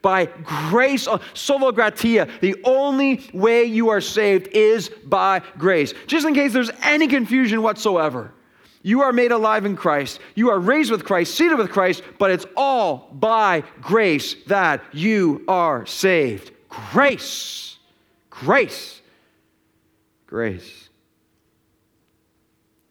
[0.00, 5.92] By grace, uh, sola gratia, the only way you are saved is by grace.
[6.06, 8.32] Just in case there's any confusion whatsoever.
[8.80, 10.20] You are made alive in Christ.
[10.36, 15.44] You are raised with Christ, seated with Christ, but it's all by grace that you
[15.48, 16.52] are saved.
[16.70, 17.76] Grace.
[18.30, 18.99] Grace.
[20.30, 20.88] Grace.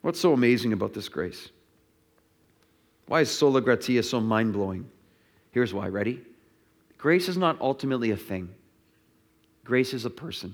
[0.02, 1.52] What's so amazing about this grace?
[3.08, 4.89] Why is sola gratia so mind blowing?
[5.52, 5.88] Here's why.
[5.88, 6.21] Ready?
[6.97, 8.49] Grace is not ultimately a thing,
[9.63, 10.54] grace is a person.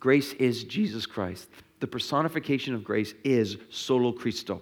[0.00, 1.48] Grace is Jesus Christ.
[1.80, 4.60] The personification of grace is solo Christo.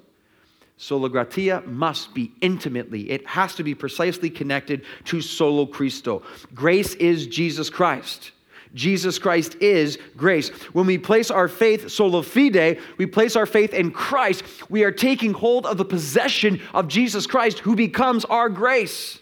[0.79, 6.23] Sola gratia must be intimately, it has to be precisely connected to solo Christo.
[6.55, 8.31] Grace is Jesus Christ.
[8.75, 10.49] Jesus Christ is grace.
[10.73, 14.93] When we place our faith, sola fide, we place our faith in Christ, we are
[14.93, 19.19] taking hold of the possession of Jesus Christ, who becomes our grace.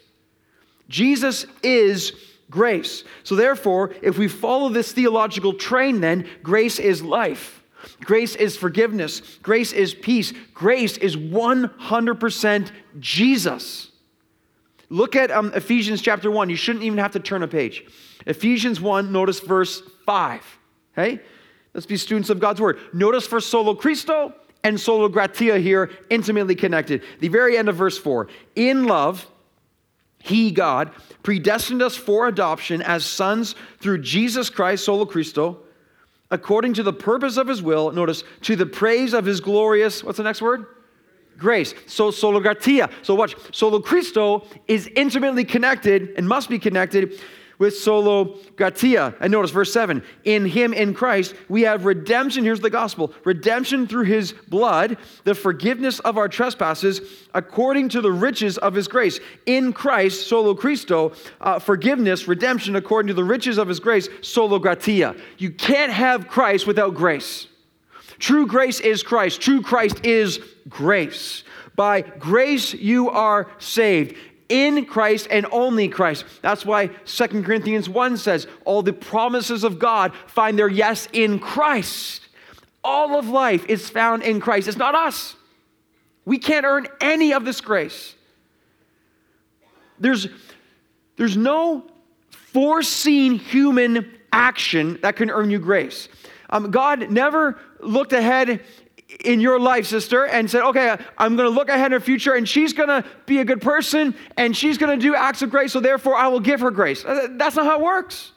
[0.88, 2.12] Jesus is
[2.50, 3.04] grace.
[3.22, 7.62] So, therefore, if we follow this theological train, then grace is life.
[8.00, 9.20] Grace is forgiveness.
[9.42, 10.32] Grace is peace.
[10.52, 13.90] Grace is 100% Jesus.
[14.94, 16.50] Look at um, Ephesians chapter 1.
[16.50, 17.84] You shouldn't even have to turn a page.
[18.26, 20.58] Ephesians 1, notice verse 5.
[20.96, 21.20] Okay?
[21.72, 22.78] Let's be students of God's word.
[22.92, 27.02] Notice for solo Christo and solo gratia here, intimately connected.
[27.18, 28.28] The very end of verse 4.
[28.54, 29.26] In love,
[30.20, 30.92] he, God,
[31.24, 35.58] predestined us for adoption as sons through Jesus Christ, solo Christo,
[36.30, 37.90] according to the purpose of his will.
[37.90, 40.66] Notice, to the praise of his glorious, what's the next word?
[41.38, 41.74] Grace.
[41.86, 42.90] So solo gratia.
[43.02, 43.34] So watch.
[43.52, 47.20] Solo Christo is intimately connected and must be connected
[47.58, 49.14] with solo gratia.
[49.20, 52.44] And notice verse 7 In him, in Christ, we have redemption.
[52.44, 57.00] Here's the gospel redemption through his blood, the forgiveness of our trespasses,
[57.34, 59.20] according to the riches of his grace.
[59.46, 64.58] In Christ, solo Christo, uh, forgiveness, redemption, according to the riches of his grace, solo
[64.58, 65.14] gratia.
[65.38, 67.48] You can't have Christ without grace.
[68.18, 69.40] True grace is Christ.
[69.40, 71.44] True Christ is grace.
[71.76, 74.16] By grace you are saved.
[74.48, 76.24] In Christ and only Christ.
[76.42, 81.38] That's why 2 Corinthians 1 says, All the promises of God find their yes in
[81.38, 82.28] Christ.
[82.84, 84.68] All of life is found in Christ.
[84.68, 85.34] It's not us.
[86.26, 88.14] We can't earn any of this grace.
[89.98, 90.28] There's,
[91.16, 91.86] there's no
[92.30, 96.08] foreseen human action that can earn you grace.
[96.50, 98.60] Um, God never looked ahead
[99.24, 102.34] in your life, sister, and said, okay, I'm going to look ahead in her future,
[102.34, 105.50] and she's going to be a good person, and she's going to do acts of
[105.50, 107.02] grace, so therefore I will give her grace.
[107.02, 108.32] That's not how it works.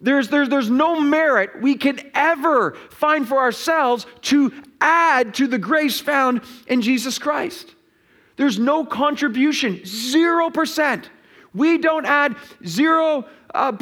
[0.00, 5.58] There's, there's, there's no merit we can ever find for ourselves to add to the
[5.58, 7.74] grace found in Jesus Christ.
[8.36, 11.04] There's no contribution, 0%.
[11.52, 13.72] We don't add 0.001% uh,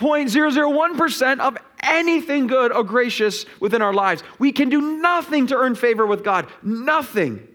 [1.41, 4.23] of anything good or gracious within our lives.
[4.39, 6.47] We can do nothing to earn favor with God.
[6.63, 7.47] Nothing.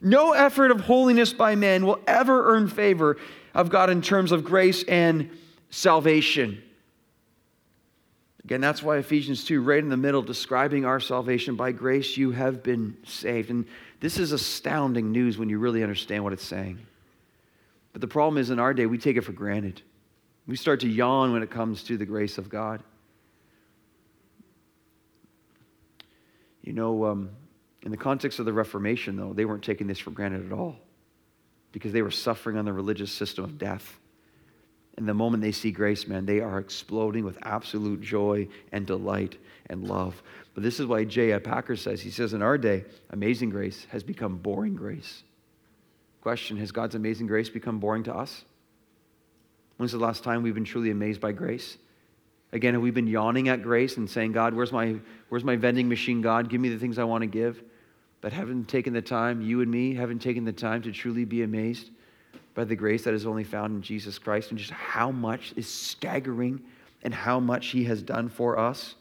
[0.00, 3.16] No effort of holiness by man will ever earn favor
[3.54, 5.30] of God in terms of grace and
[5.70, 6.62] salvation.
[8.44, 12.32] Again, that's why Ephesians 2, right in the middle, describing our salvation by grace, you
[12.32, 13.48] have been saved.
[13.48, 13.64] And
[14.00, 16.78] this is astounding news when you really understand what it's saying.
[17.92, 19.80] But the problem is, in our day, we take it for granted.
[20.46, 22.82] We start to yawn when it comes to the grace of God.
[26.62, 27.30] You know, um,
[27.82, 30.76] in the context of the Reformation, though, they weren't taking this for granted at all
[31.72, 33.98] because they were suffering on the religious system of death.
[34.96, 39.36] And the moment they see grace, man, they are exploding with absolute joy and delight
[39.68, 40.22] and love.
[40.54, 41.38] But this is why J.I.
[41.38, 45.24] Packer says, he says, in our day, amazing grace has become boring grace.
[46.20, 48.44] Question Has God's amazing grace become boring to us?
[49.76, 51.78] When's the last time we've been truly amazed by grace?
[52.52, 54.96] Again, have we been yawning at grace and saying, God, where's my,
[55.28, 56.48] where's my vending machine, God?
[56.48, 57.62] Give me the things I want to give.
[58.20, 61.42] But haven't taken the time, you and me, haven't taken the time to truly be
[61.42, 61.90] amazed
[62.54, 65.66] by the grace that is only found in Jesus Christ and just how much is
[65.66, 66.62] staggering
[67.02, 68.94] and how much He has done for us.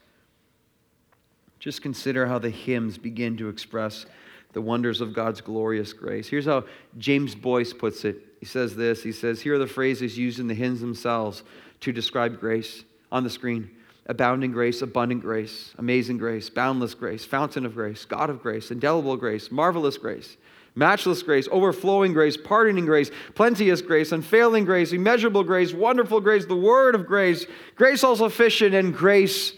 [1.60, 4.08] Just consider how the hymns begin to express
[4.52, 6.28] the wonders of God's glorious grace.
[6.28, 6.66] Here's how
[6.98, 8.33] James Boice puts it.
[8.44, 11.44] He says this He says, Here are the phrases used in the hymns themselves
[11.80, 13.72] to describe grace on the screen
[14.06, 19.16] abounding grace, abundant grace, amazing grace, boundless grace, fountain of grace, God of grace, indelible
[19.16, 20.36] grace, marvelous grace,
[20.76, 26.54] matchless grace, overflowing grace, pardoning grace, plenteous grace, unfailing grace, immeasurable grace, wonderful grace, the
[26.54, 29.54] word of grace, grace all sufficient, and grace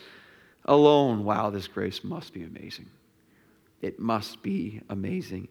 [0.66, 1.24] alone.
[1.24, 2.92] Wow, this grace must be amazing.
[3.82, 5.48] It must be amazing.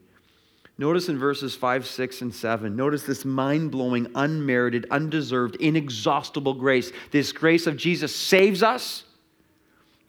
[0.76, 6.90] Notice in verses 5, 6, and 7, notice this mind blowing, unmerited, undeserved, inexhaustible grace.
[7.12, 9.04] This grace of Jesus saves us.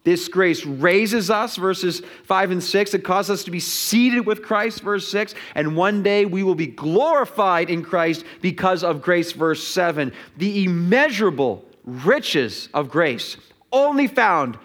[0.04, 2.94] This grace raises us, verses 5 and 6.
[2.94, 5.34] It causes us to be seated with Christ, verse 6.
[5.56, 10.12] And one day we will be glorified in Christ because of grace, verse 7.
[10.38, 13.38] The immeasurable riches of grace,
[13.72, 14.58] only found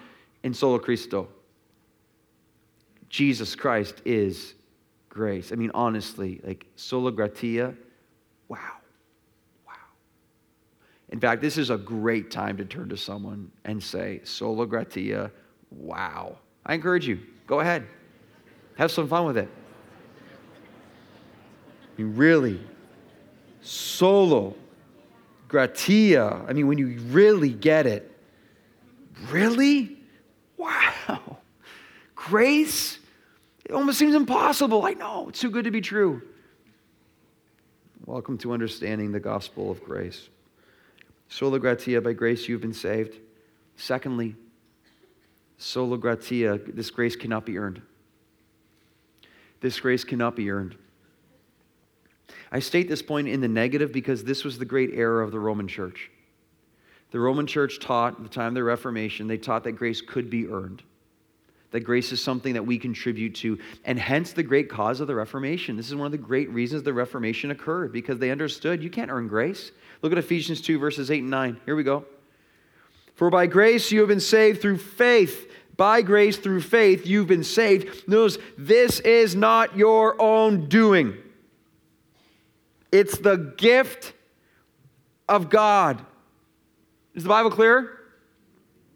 [0.43, 1.27] in Solo Christo.
[3.09, 4.53] Jesus Christ is
[5.11, 5.51] grace.
[5.51, 7.75] I mean, honestly, like sola gratia,
[8.47, 8.77] wow.
[9.67, 9.73] Wow.
[11.09, 15.29] In fact, this is a great time to turn to someone and say, sola gratia,
[15.69, 16.37] wow.
[16.65, 17.85] I encourage you, go ahead.
[18.77, 19.49] Have some fun with it.
[21.97, 22.61] I mean, really,
[23.61, 24.55] solo
[25.49, 26.45] gratia.
[26.47, 28.09] I mean, when you really get it,
[29.29, 29.97] really?
[30.55, 31.39] Wow.
[32.15, 32.97] Grace
[33.71, 34.85] it almost seems impossible.
[34.85, 36.21] I know, it's too good to be true.
[38.05, 40.27] Welcome to understanding the gospel of grace.
[41.29, 43.15] Sola gratia, by grace you've been saved.
[43.77, 44.35] Secondly,
[45.57, 47.81] sola gratia, this grace cannot be earned.
[49.61, 50.75] This grace cannot be earned.
[52.51, 55.39] I state this point in the negative because this was the great error of the
[55.39, 56.11] Roman church.
[57.11, 60.29] The Roman church taught, at the time of the Reformation, they taught that grace could
[60.29, 60.83] be earned
[61.71, 65.15] that grace is something that we contribute to, and hence the great cause of the
[65.15, 65.77] Reformation.
[65.77, 69.09] This is one of the great reasons the Reformation occurred because they understood you can't
[69.09, 69.71] earn grace.
[70.01, 71.61] Look at Ephesians 2, verses 8 and 9.
[71.65, 72.05] Here we go.
[73.15, 75.49] For by grace you have been saved through faith.
[75.77, 78.07] By grace through faith you've been saved.
[78.07, 81.17] Notice this is not your own doing,
[82.91, 84.13] it's the gift
[85.29, 86.05] of God.
[87.15, 88.00] Is the Bible clear?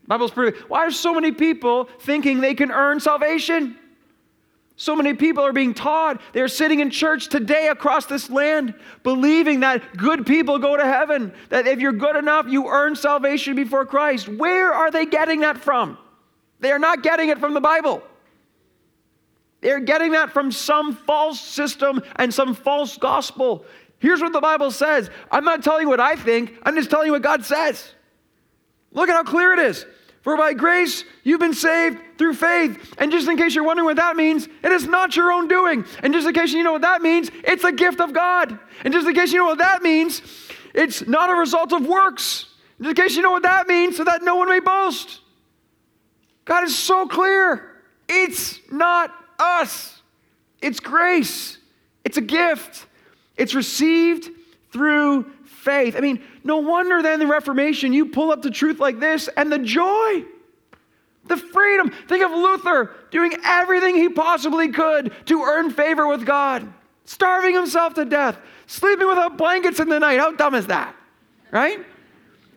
[0.08, 0.58] Bible's pretty.
[0.68, 3.78] Why are so many people thinking they can earn salvation?
[4.78, 6.22] So many people are being taught.
[6.34, 11.34] They're sitting in church today across this land, believing that good people go to heaven,
[11.50, 14.28] that if you're good enough, you earn salvation before Christ.
[14.28, 15.98] Where are they getting that from?
[16.60, 18.04] They are not getting it from the Bible.
[19.62, 23.66] They're getting that from some false system and some false gospel.
[24.00, 27.08] Here's what the Bible says I'm not telling you what I think, I'm just telling
[27.08, 27.94] you what God says.
[28.92, 29.86] Look at how clear it is.
[30.26, 32.96] For by grace you've been saved through faith.
[32.98, 35.86] And just in case you're wondering what that means, it is not your own doing.
[36.02, 38.58] And just in case you know what that means, it's a gift of God.
[38.84, 40.24] And just in case you know what that means,
[40.74, 42.48] it's not a result of works.
[42.82, 45.20] Just in case you know what that means, so that no one may boast.
[46.44, 47.72] God is so clear.
[48.10, 50.02] It's not us,
[50.60, 51.60] it's grace,
[52.04, 52.88] it's a gift.
[53.38, 54.30] It's received
[54.72, 55.96] through faith.
[55.96, 59.52] I mean, no wonder then the Reformation, you pull up the truth like this and
[59.52, 60.24] the joy,
[61.26, 61.92] the freedom.
[62.08, 66.72] Think of Luther doing everything he possibly could to earn favor with God,
[67.06, 70.20] starving himself to death, sleeping without blankets in the night.
[70.20, 70.96] How dumb is that?
[71.50, 71.84] Right?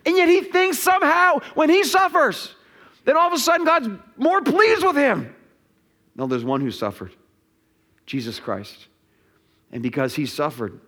[0.05, 2.55] And yet he thinks somehow when he suffers,
[3.07, 5.35] then all of a sudden God's more pleased with him.
[6.15, 7.15] No, there's one who suffered
[8.05, 8.89] Jesus Christ.
[9.73, 10.79] And because he suffered,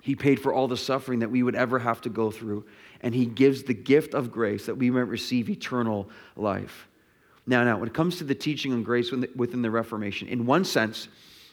[0.00, 2.64] he paid for all the suffering that we would ever have to go through.
[3.00, 6.88] And he gives the gift of grace that we might receive eternal life.
[7.46, 10.64] Now, now, when it comes to the teaching on grace within the Reformation, in one
[10.64, 11.08] sense,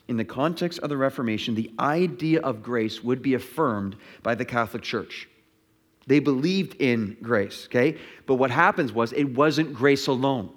[0.08, 4.46] in the context of the Reformation, the idea of grace would be affirmed by the
[4.46, 5.28] Catholic Church.
[6.08, 7.98] They believed in grace, okay?
[8.26, 10.52] But what happens was it wasn't grace alone.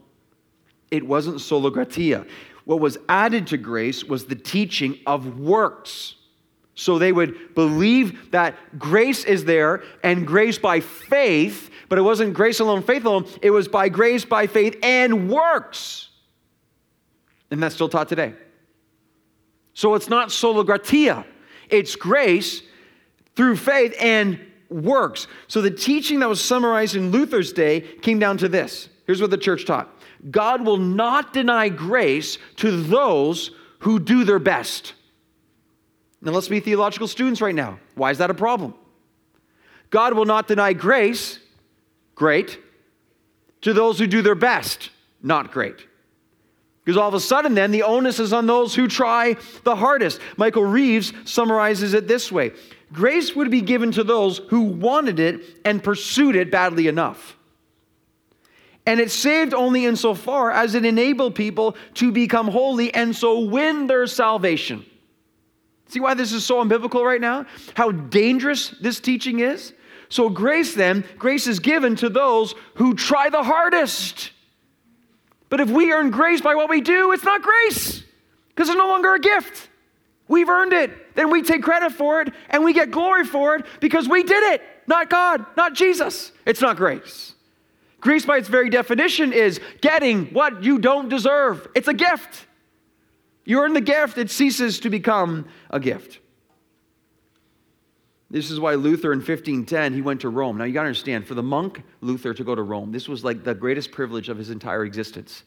[0.91, 2.27] It wasn't sola gratia.
[2.65, 6.17] What was added to grace was the teaching of works.
[6.79, 12.35] So they would believe that grace is there and grace by faith, but it wasn't
[12.35, 13.27] grace alone, faith alone.
[13.43, 16.09] It was by grace, by faith, and works.
[17.51, 18.33] And that's still taught today.
[19.75, 21.27] So it's not sola gratia,
[21.69, 22.63] it's grace
[23.35, 24.39] through faith and
[24.69, 25.27] works.
[25.49, 28.89] So the teaching that was summarized in Luther's day came down to this.
[29.05, 29.93] Here's what the church taught
[30.31, 34.95] God will not deny grace to those who do their best.
[36.21, 37.79] Now, let's be theological students right now.
[37.95, 38.75] Why is that a problem?
[39.91, 41.39] God will not deny grace,
[42.15, 42.59] great,
[43.63, 44.91] to those who do their best,
[45.23, 45.87] not great.
[46.85, 50.21] Because all of a sudden, then, the onus is on those who try the hardest.
[50.37, 52.53] Michael Reeves summarizes it this way
[52.93, 57.37] Grace would be given to those who wanted it and pursued it badly enough.
[58.87, 63.87] And it saved only insofar as it enabled people to become holy and so win
[63.87, 64.87] their salvation.
[65.89, 67.47] See why this is so unbiblical right now?
[67.75, 69.73] How dangerous this teaching is?
[70.11, 74.33] So, grace then, grace is given to those who try the hardest.
[75.51, 78.03] But if we earn grace by what we do, it's not grace
[78.49, 79.69] because it's no longer a gift.
[80.29, 81.15] We've earned it.
[81.15, 84.55] Then we take credit for it and we get glory for it because we did
[84.55, 86.33] it, not God, not Jesus.
[86.45, 87.35] It's not grace.
[88.01, 91.67] Grace, by its very definition, is getting what you don't deserve.
[91.75, 92.47] It's a gift.
[93.49, 96.19] You earn the gift, it ceases to become a gift.
[98.29, 100.59] This is why Luther in 1510 he went to Rome.
[100.59, 103.25] Now you got to understand, for the monk Luther to go to Rome, this was
[103.25, 105.45] like the greatest privilege of his entire existence.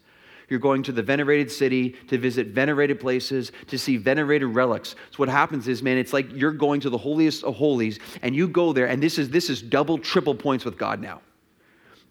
[0.50, 4.96] You're going to the venerated city to visit venerated places, to see venerated relics.
[5.12, 8.36] So what happens is, man, it's like you're going to the holiest of holies, and
[8.36, 11.22] you go there, and this is this is double, triple points with God now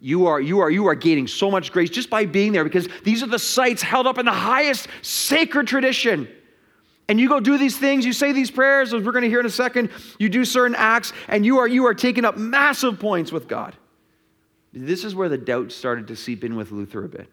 [0.03, 2.89] you are you are you are gaining so much grace just by being there because
[3.03, 6.27] these are the sites held up in the highest sacred tradition.
[7.07, 9.39] And you go do these things you say these prayers as we're going to hear
[9.39, 12.99] in a second you do certain acts and you are you are taking up massive
[12.99, 13.75] points with god.
[14.73, 17.29] This is where the doubt started to seep in with luther a bit.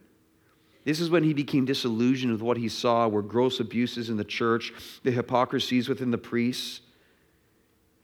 [0.84, 4.24] This is when he became disillusioned with what he saw were gross abuses in the
[4.24, 6.82] church the hypocrisies within the priests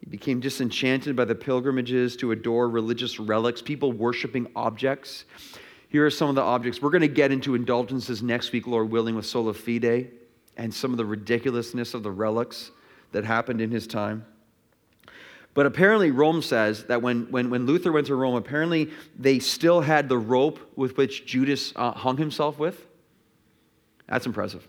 [0.04, 5.24] he became disenchanted by the pilgrimages to adore religious relics, people worshiping objects.
[5.88, 6.82] Here are some of the objects.
[6.82, 10.10] We're going to get into indulgences next week, Lord willing, with Sola Fide
[10.58, 12.70] and some of the ridiculousness of the relics
[13.12, 14.26] that happened in his time.
[15.54, 19.80] But apparently, Rome says that when, when, when Luther went to Rome, apparently they still
[19.80, 22.86] had the rope with which Judas uh, hung himself with.
[24.06, 24.68] That's impressive.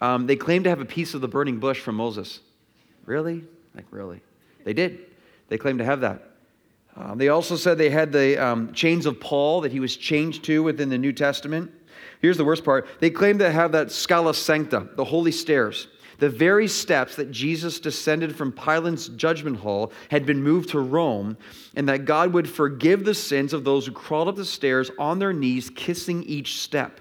[0.00, 2.38] Um, they claim to have a piece of the burning bush from Moses.
[3.06, 3.42] Really?
[3.74, 4.20] Like, really?
[4.66, 4.98] They did.
[5.46, 6.28] They claimed to have that.
[6.96, 10.42] Um, they also said they had the um, chains of Paul that he was changed
[10.46, 11.70] to within the New Testament.
[12.20, 15.86] Here's the worst part they claimed to have that scala sancta, the holy stairs.
[16.18, 21.36] The very steps that Jesus descended from Pilate's judgment hall had been moved to Rome,
[21.76, 25.20] and that God would forgive the sins of those who crawled up the stairs on
[25.20, 27.00] their knees, kissing each step.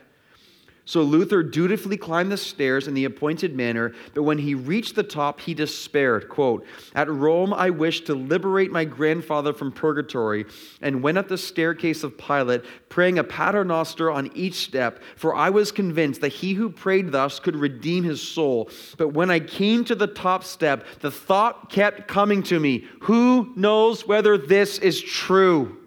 [0.88, 5.02] So Luther dutifully climbed the stairs in the appointed manner, but when he reached the
[5.02, 6.30] top, he despaired.
[6.30, 6.64] Quote,
[6.94, 10.46] At Rome, I wished to liberate my grandfather from purgatory,
[10.82, 15.50] and went up the staircase of Pilate, praying a paternoster on each step, for I
[15.50, 18.70] was convinced that he who prayed thus could redeem his soul.
[18.96, 23.52] But when I came to the top step, the thought kept coming to me who
[23.56, 25.78] knows whether this is true?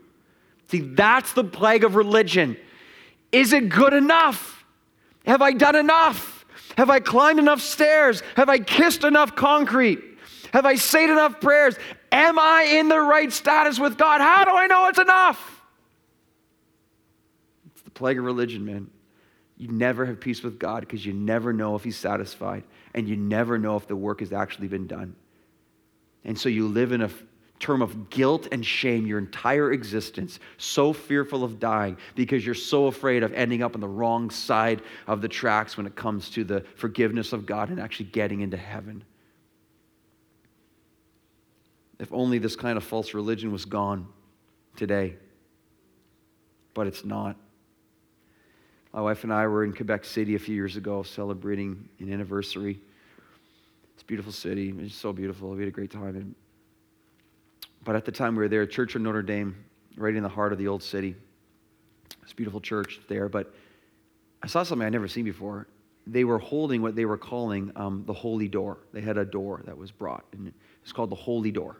[0.70, 2.56] See, that's the plague of religion.
[3.30, 4.57] Is it good enough?
[5.28, 6.46] Have I done enough?
[6.78, 8.22] Have I climbed enough stairs?
[8.34, 10.02] Have I kissed enough concrete?
[10.54, 11.76] Have I said enough prayers?
[12.10, 14.22] Am I in the right status with God?
[14.22, 15.62] How do I know it's enough?
[17.66, 18.90] It's the plague of religion, man.
[19.58, 22.64] You never have peace with God because you never know if He's satisfied
[22.94, 25.14] and you never know if the work has actually been done.
[26.24, 27.10] And so you live in a
[27.58, 32.86] term of guilt and shame your entire existence, so fearful of dying because you're so
[32.86, 36.44] afraid of ending up on the wrong side of the tracks when it comes to
[36.44, 39.02] the forgiveness of God and actually getting into heaven.
[41.98, 44.06] If only this kind of false religion was gone
[44.76, 45.16] today,
[46.74, 47.36] but it's not.
[48.92, 52.80] My wife and I were in Quebec City a few years ago celebrating an anniversary.
[53.94, 54.72] It's a beautiful city.
[54.78, 55.50] It's so beautiful.
[55.50, 56.34] We had a great time.
[57.88, 59.56] But at the time we were there, Church of Notre Dame,
[59.96, 61.16] right in the heart of the old city.
[62.22, 63.54] It's beautiful church there, but
[64.42, 65.68] I saw something I'd never seen before.
[66.06, 68.80] They were holding what they were calling um, the Holy Door.
[68.92, 71.78] They had a door that was brought, and it's called the Holy Door.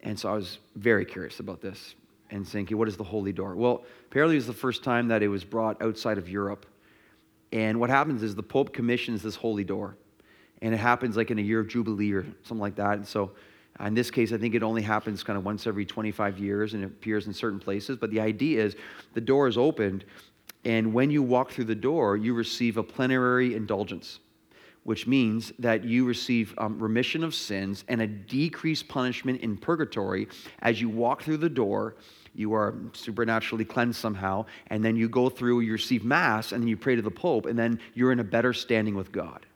[0.00, 1.94] And so I was very curious about this
[2.32, 3.54] and thinking, what is the Holy Door?
[3.54, 6.66] Well, apparently it was the first time that it was brought outside of Europe.
[7.52, 9.98] And what happens is the Pope commissions this Holy Door.
[10.62, 12.94] And it happens like in a year of Jubilee or something like that.
[12.94, 13.30] And so
[13.84, 16.82] in this case, I think it only happens kind of once every 25 years and
[16.82, 17.96] it appears in certain places.
[17.96, 18.76] But the idea is
[19.14, 20.04] the door is opened,
[20.64, 24.18] and when you walk through the door, you receive a plenary indulgence,
[24.82, 30.26] which means that you receive um, remission of sins and a decreased punishment in purgatory
[30.60, 31.96] as you walk through the door.
[32.34, 36.68] You are supernaturally cleansed somehow, and then you go through, you receive Mass, and then
[36.68, 39.46] you pray to the Pope, and then you're in a better standing with God.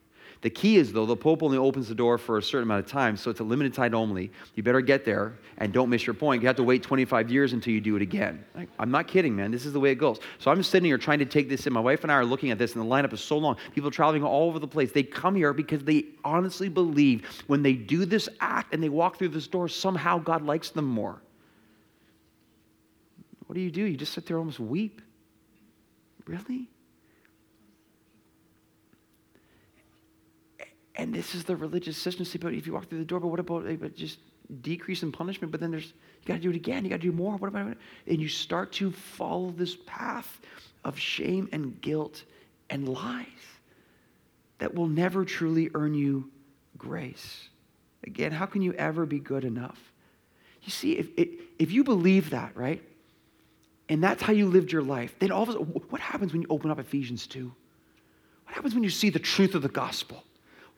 [0.43, 2.91] The key is, though, the Pope only opens the door for a certain amount of
[2.91, 4.33] time, so it's a limited time only.
[4.55, 6.41] You better get there and don't miss your point.
[6.41, 8.43] You have to wait 25 years until you do it again.
[8.55, 9.51] Like, I'm not kidding, man.
[9.51, 10.19] This is the way it goes.
[10.39, 11.75] So I'm sitting here trying to take this in.
[11.75, 13.59] My wife and I are looking at this, and the lineup is so long.
[13.75, 14.93] People traveling all over the place.
[14.93, 19.19] They come here because they honestly believe when they do this act and they walk
[19.19, 21.21] through this door, somehow God likes them more.
[23.47, 23.83] What do you do?
[23.83, 25.03] You just sit there and almost weep.
[26.25, 26.71] Really?
[31.01, 32.27] And this is the religious system.
[32.43, 34.19] But if you walk through the door, but what about just
[34.61, 35.51] decrease in punishment?
[35.51, 36.85] But then there's you got to do it again.
[36.85, 37.37] You got to do more.
[37.37, 37.75] What about?
[38.07, 40.41] And you start to follow this path
[40.85, 42.25] of shame and guilt
[42.69, 43.27] and lies
[44.59, 46.31] that will never truly earn you
[46.77, 47.49] grace.
[48.05, 49.81] Again, how can you ever be good enough?
[50.65, 51.09] You see, if,
[51.59, 52.83] if you believe that, right,
[53.89, 56.43] and that's how you lived your life, then all of a sudden, what happens when
[56.43, 57.51] you open up Ephesians 2?
[58.45, 60.25] What happens when you see the truth of the gospel?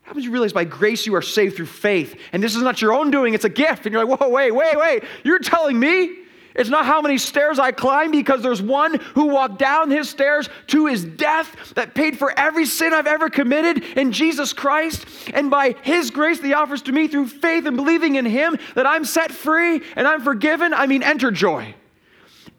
[0.02, 2.16] How happens you realize by grace you are saved through faith?
[2.32, 3.86] And this is not your own doing, it's a gift.
[3.86, 5.04] And you're like, whoa, wait, wait, wait.
[5.24, 6.22] You're telling me
[6.54, 10.48] it's not how many stairs I climb because there's one who walked down his stairs
[10.68, 15.06] to his death that paid for every sin I've ever committed in Jesus Christ.
[15.32, 18.86] And by his grace, he offers to me through faith and believing in him that
[18.86, 20.74] I'm set free and I'm forgiven.
[20.74, 21.74] I mean, enter joy.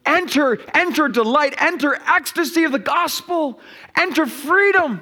[0.06, 3.62] Enter, enter delight, enter ecstasy of the gospel,
[3.96, 5.02] enter freedom,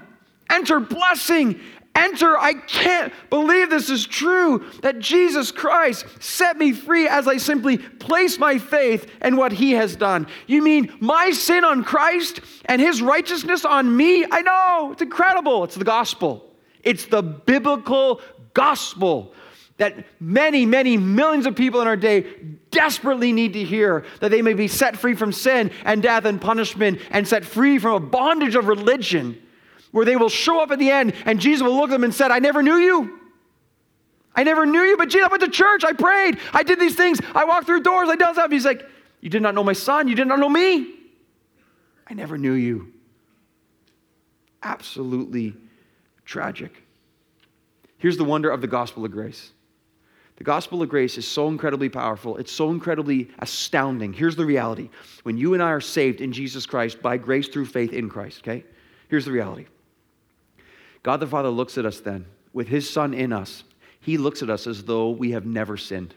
[0.50, 1.60] enter blessing,
[1.96, 2.38] enter.
[2.38, 7.78] I can't believe this is true that Jesus Christ set me free as I simply
[7.78, 10.28] place my faith in what he has done.
[10.48, 14.26] You mean my sin on Christ and his righteousness on me?
[14.30, 15.64] I know, it's incredible.
[15.64, 18.22] It's the gospel, it's the biblical
[18.54, 19.34] gospel.
[19.78, 22.28] That many, many millions of people in our day
[22.70, 26.40] desperately need to hear that they may be set free from sin and death and
[26.40, 29.42] punishment and set free from a bondage of religion
[29.92, 32.14] where they will show up at the end and Jesus will look at them and
[32.14, 33.20] said, I never knew you.
[34.34, 36.96] I never knew you, but Jesus, I went to church, I prayed, I did these
[36.96, 38.50] things, I walked through doors, I done stuff.
[38.50, 38.88] He's like,
[39.20, 40.96] You did not know my son, you did not know me.
[42.08, 42.94] I never knew you.
[44.64, 45.56] Absolutely
[46.24, 46.84] tragic.
[47.98, 49.52] Here's the wonder of the gospel of grace.
[50.38, 52.38] The gospel of grace is so incredibly powerful.
[52.38, 54.12] It's so incredibly astounding.
[54.12, 54.90] Here's the reality.
[55.22, 58.40] When you and I are saved in Jesus Christ by grace through faith in Christ,
[58.40, 58.66] okay?
[59.08, 59.68] Here's the reality
[61.04, 63.64] God the Father looks at us then with his Son in us.
[64.00, 66.16] He looks at us as though we have never sinned.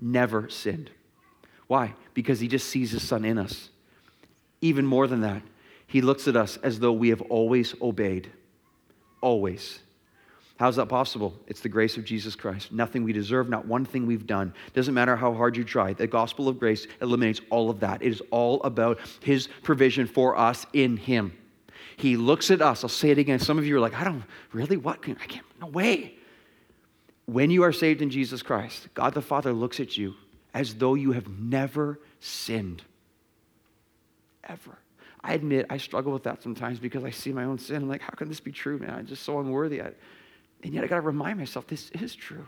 [0.00, 0.90] Never sinned.
[1.66, 1.94] Why?
[2.14, 3.70] Because he just sees his Son in us.
[4.60, 5.42] Even more than that,
[5.86, 8.30] He looks at us as though we have always obeyed.
[9.20, 9.80] Always.
[10.58, 11.34] How's that possible?
[11.46, 12.72] It's the grace of Jesus Christ.
[12.72, 14.52] Nothing we deserve, not one thing we've done.
[14.74, 15.92] Doesn't matter how hard you try.
[15.92, 18.02] The gospel of grace eliminates all of that.
[18.02, 21.32] It is all about His provision for us in Him.
[21.98, 22.84] He looks at us.
[22.84, 23.40] I'll say it again.
[23.40, 24.22] Some of you are like, I don't
[24.52, 25.00] really, what?
[25.00, 26.14] I can't, no way.
[27.26, 30.14] When you are saved in Jesus Christ, God the Father looks at you
[30.54, 32.82] as though you have never sinned.
[34.44, 34.78] Ever.
[35.24, 37.76] I admit I struggle with that sometimes because I see my own sin.
[37.82, 38.90] I'm like, how can this be true, man?
[38.90, 39.82] I'm just so unworthy.
[39.82, 39.90] I,
[40.62, 42.46] and yet I got to remind myself this is true.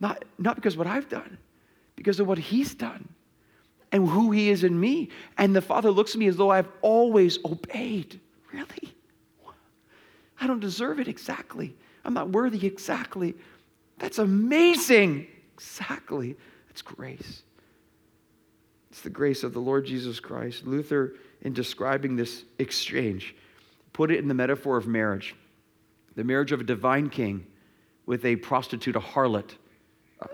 [0.00, 1.38] Not, not because of what I've done,
[1.94, 3.08] because of what He's done
[3.92, 5.10] and who He is in me.
[5.38, 8.18] And the Father looks at me as though I've always obeyed.
[8.52, 8.94] Really?
[10.40, 11.76] I don't deserve it exactly.
[12.04, 13.34] I'm not worthy exactly.
[13.98, 15.28] That's amazing.
[15.54, 16.36] Exactly.
[16.68, 17.42] That's grace.
[18.90, 20.66] It's the grace of the Lord Jesus Christ.
[20.66, 23.34] Luther, in describing this exchange,
[23.92, 25.34] put it in the metaphor of marriage
[26.14, 27.46] the marriage of a divine king
[28.04, 29.56] with a prostitute, a harlot,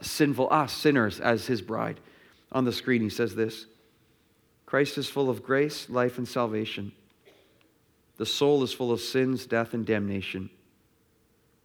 [0.01, 2.01] sinful, us, sinners, as his bride.
[2.51, 3.67] On the screen, he says this
[4.67, 6.93] Christ is full of grace, life, and salvation.
[8.19, 10.51] The soul is full of sins, death, and damnation.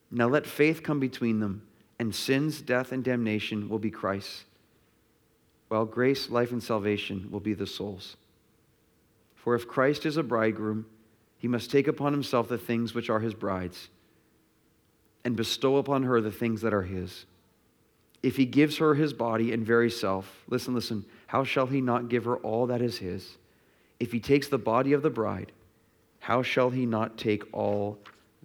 [0.09, 1.63] Now let faith come between them,
[1.99, 4.45] and sins, death, and damnation will be Christ's,
[5.67, 8.15] while grace, life, and salvation will be the soul's.
[9.35, 10.85] For if Christ is a bridegroom,
[11.39, 13.89] he must take upon himself the things which are his bride's,
[15.25, 17.25] and bestow upon her the things that are his.
[18.21, 22.09] If he gives her his body and very self, listen, listen, how shall he not
[22.09, 23.37] give her all that is his?
[23.99, 25.51] If he takes the body of the bride,
[26.23, 27.99] how shall he not take all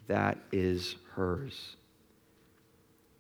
[0.09, 1.77] that is hers?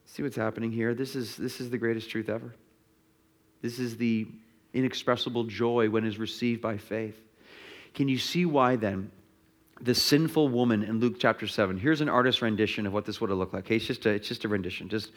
[0.07, 0.95] See what's happening here?
[0.95, 2.53] This is, this is the greatest truth ever.
[3.63, 4.27] This is the
[4.75, 7.17] inexpressible joy when it is received by faith.
[7.95, 9.13] Can you see why then
[9.81, 11.79] the sinful woman in Luke chapter 7?
[11.79, 13.67] Here's an artist's rendition of what this would have looked like.
[13.67, 14.89] Okay, it's just a, it's just a rendition.
[14.89, 15.13] Just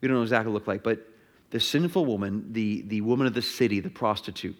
[0.00, 1.08] we don't know exactly what it looked like, but
[1.50, 4.56] the sinful woman, the, the woman of the city, the prostitute,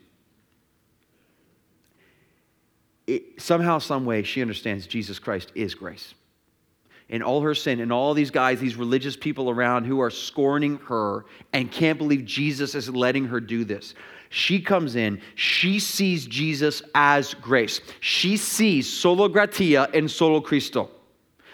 [3.06, 6.14] it, somehow, some way, she understands Jesus Christ is grace.
[7.10, 10.78] And all her sin, and all these guys, these religious people around who are scorning
[10.88, 13.94] her and can't believe Jesus is letting her do this.
[14.30, 17.82] She comes in, she sees Jesus as grace.
[18.00, 20.88] She sees solo gratia and solo Christo.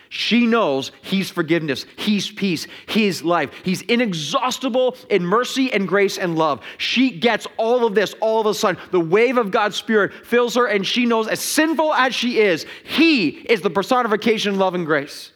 [0.08, 3.50] She knows He's forgiveness, He's peace, He's life.
[3.62, 6.62] He's inexhaustible in mercy and grace and love.
[6.78, 8.80] She gets all of this all of a sudden.
[8.90, 12.66] The wave of God's Spirit fills her, and she knows, as sinful as she is,
[12.84, 15.32] He is the personification of love and grace.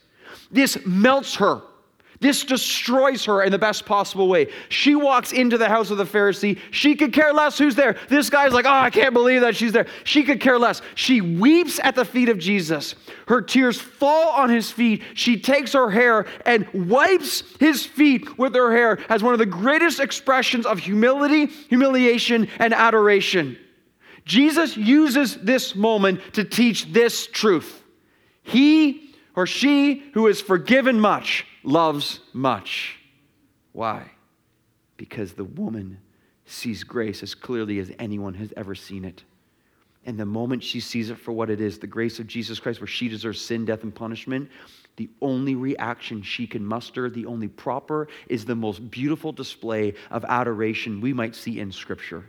[0.50, 1.62] This melts her.
[2.22, 4.46] This destroys her in the best possible way.
[4.68, 6.56] She walks into the house of the Pharisee.
[6.70, 7.96] She could care less who's there.
[8.08, 9.88] This guy's like, oh, I can't believe that she's there.
[10.04, 10.82] She could care less.
[10.94, 12.94] She weeps at the feet of Jesus.
[13.26, 15.02] Her tears fall on his feet.
[15.14, 19.46] She takes her hair and wipes his feet with her hair as one of the
[19.46, 23.58] greatest expressions of humility, humiliation, and adoration.
[24.24, 27.82] Jesus uses this moment to teach this truth.
[28.44, 32.98] He or she who is forgiven much loves much.
[33.72, 34.10] Why?
[34.96, 35.98] Because the woman
[36.44, 39.22] sees grace as clearly as anyone has ever seen it.
[40.04, 42.80] And the moment she sees it for what it is, the grace of Jesus Christ,
[42.80, 44.50] where she deserves sin, death, and punishment,
[44.96, 50.24] the only reaction she can muster, the only proper, is the most beautiful display of
[50.24, 52.28] adoration we might see in Scripture.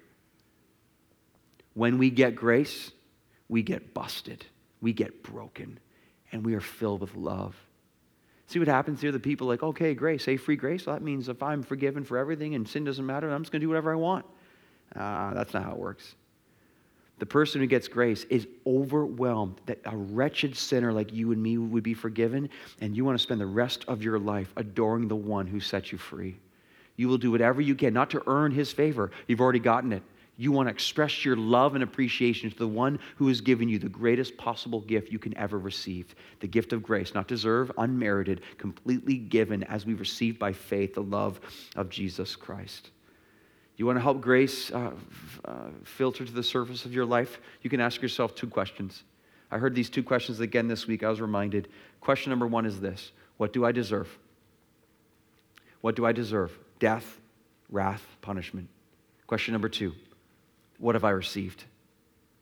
[1.73, 2.91] When we get grace,
[3.49, 4.45] we get busted,
[4.79, 5.79] we get broken,
[6.31, 7.55] and we are filled with love.
[8.53, 9.11] See what happens here?
[9.11, 10.85] The people like, okay, grace, say free grace.
[10.85, 13.61] Well, that means if I'm forgiven for everything and sin doesn't matter, I'm just going
[13.61, 14.27] to do whatever I want.
[14.95, 16.13] Uh, that's not how it works.
[17.17, 21.57] The person who gets grace is overwhelmed that a wretched sinner like you and me
[21.57, 22.47] would be forgiven,
[22.79, 25.91] and you want to spend the rest of your life adoring the one who set
[25.91, 26.37] you free.
[26.95, 29.09] You will do whatever you can, not to earn his favor.
[29.27, 30.03] You've already gotten it.
[30.35, 33.77] You want to express your love and appreciation to the one who has given you
[33.77, 38.41] the greatest possible gift you can ever receive the gift of grace, not deserved, unmerited,
[38.57, 41.39] completely given as we receive by faith the love
[41.75, 42.89] of Jesus Christ.
[43.75, 44.91] You want to help grace uh,
[45.45, 45.53] uh,
[45.83, 47.39] filter to the surface of your life?
[47.61, 49.03] You can ask yourself two questions.
[49.51, 51.03] I heard these two questions again this week.
[51.03, 51.67] I was reminded.
[52.01, 54.17] Question number one is this What do I deserve?
[55.81, 56.57] What do I deserve?
[56.79, 57.19] Death,
[57.69, 58.67] wrath, punishment.
[59.27, 59.93] Question number two
[60.77, 61.63] what have I received?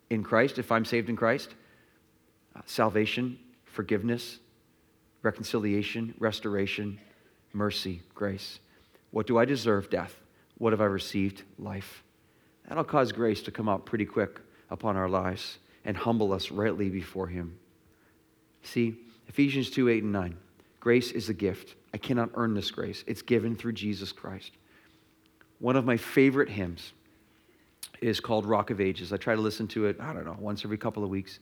[0.10, 1.54] In Christ, if I'm saved in Christ,
[2.56, 4.40] uh, salvation, forgiveness,
[5.22, 7.00] reconciliation, restoration,
[7.54, 8.60] mercy, grace.
[9.12, 9.90] What do I deserve?
[9.90, 10.16] Death.
[10.58, 11.44] What have I received?
[11.58, 12.04] Life.
[12.68, 15.58] That'll cause grace to come out pretty quick upon our lives.
[15.84, 17.58] and humble us rightly before Him.
[18.62, 20.38] See, Ephesians 2 8 and 9.
[20.80, 21.74] Grace is a gift.
[21.92, 24.52] I cannot earn this grace, it's given through Jesus Christ.
[25.58, 26.94] One of my favorite hymns
[28.02, 29.14] is called Rock of Ages.
[29.14, 31.40] I try to listen to it, I don't know, once every couple of weeks.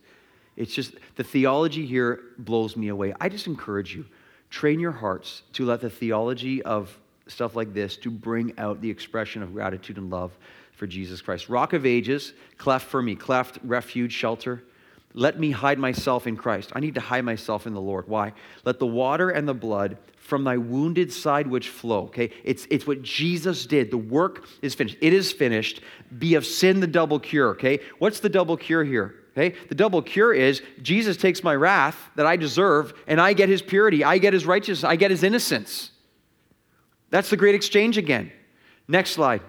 [0.56, 3.14] It's just the theology here blows me away.
[3.20, 4.06] I just encourage you,
[4.50, 6.96] train your hearts to let the theology of
[7.28, 10.38] stuff like this to bring out the expression of gratitude and love
[10.74, 11.48] for Jesus Christ.
[11.48, 14.64] Rock of Ages, cleft for me, cleft, refuge, shelter.
[15.14, 16.72] Let me hide myself in Christ.
[16.76, 18.08] I need to hide myself in the Lord.
[18.08, 18.34] Why?
[18.64, 22.04] Let the water and the blood from thy wounded side which flow.
[22.04, 22.32] Okay?
[22.44, 23.90] It's, it's what Jesus did.
[23.90, 24.98] The work is finished.
[25.02, 25.82] It is finished.
[26.20, 27.50] Be of sin the double cure.
[27.50, 27.80] Okay?
[27.98, 29.16] What's the double cure here?
[29.32, 29.56] Okay?
[29.70, 33.64] The double cure is Jesus takes my wrath that I deserve and I get his
[33.64, 34.04] purity.
[34.04, 34.84] I get his righteousness.
[34.84, 35.90] I get his innocence.
[37.10, 38.32] That's the great exchange again.
[38.88, 39.42] Next slide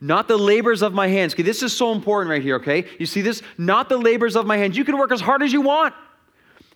[0.00, 1.34] not the labors of my hands.
[1.34, 2.86] Okay, this is so important right here, okay?
[2.98, 3.42] You see this?
[3.56, 4.76] Not the labors of my hands.
[4.76, 5.94] You can work as hard as you want.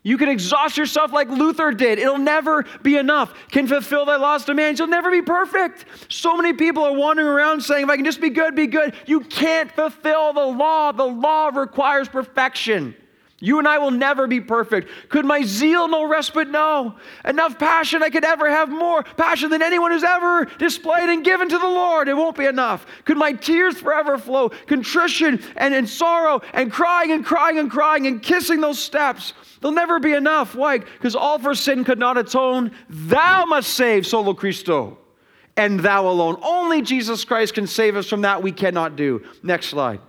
[0.02, 1.98] You can exhaust yourself like Luther did.
[1.98, 3.34] It'll never be enough.
[3.50, 4.80] Can fulfill thy lost demands.
[4.80, 5.84] You'll never be perfect.
[6.08, 8.94] So many people are wandering around saying, if I can just be good, be good.
[9.06, 10.92] You can't fulfill the law.
[10.92, 12.94] The law requires perfection.
[13.42, 14.90] You and I will never be perfect.
[15.08, 16.48] Could my zeal no respite?
[16.50, 16.96] No.
[17.24, 21.48] Enough passion I could ever have more passion than anyone who's ever displayed and given
[21.48, 22.08] to the Lord.
[22.08, 22.84] It won't be enough.
[23.06, 24.50] Could my tears forever flow?
[24.66, 29.32] Contrition and, and sorrow and crying and crying and crying and kissing those steps.
[29.62, 30.54] They'll never be enough.
[30.54, 30.78] Why?
[30.78, 32.72] Because all for sin could not atone.
[32.90, 34.98] Thou must save, solo Christo,
[35.56, 36.38] and thou alone.
[36.42, 39.24] Only Jesus Christ can save us from that we cannot do.
[39.42, 40.00] Next slide.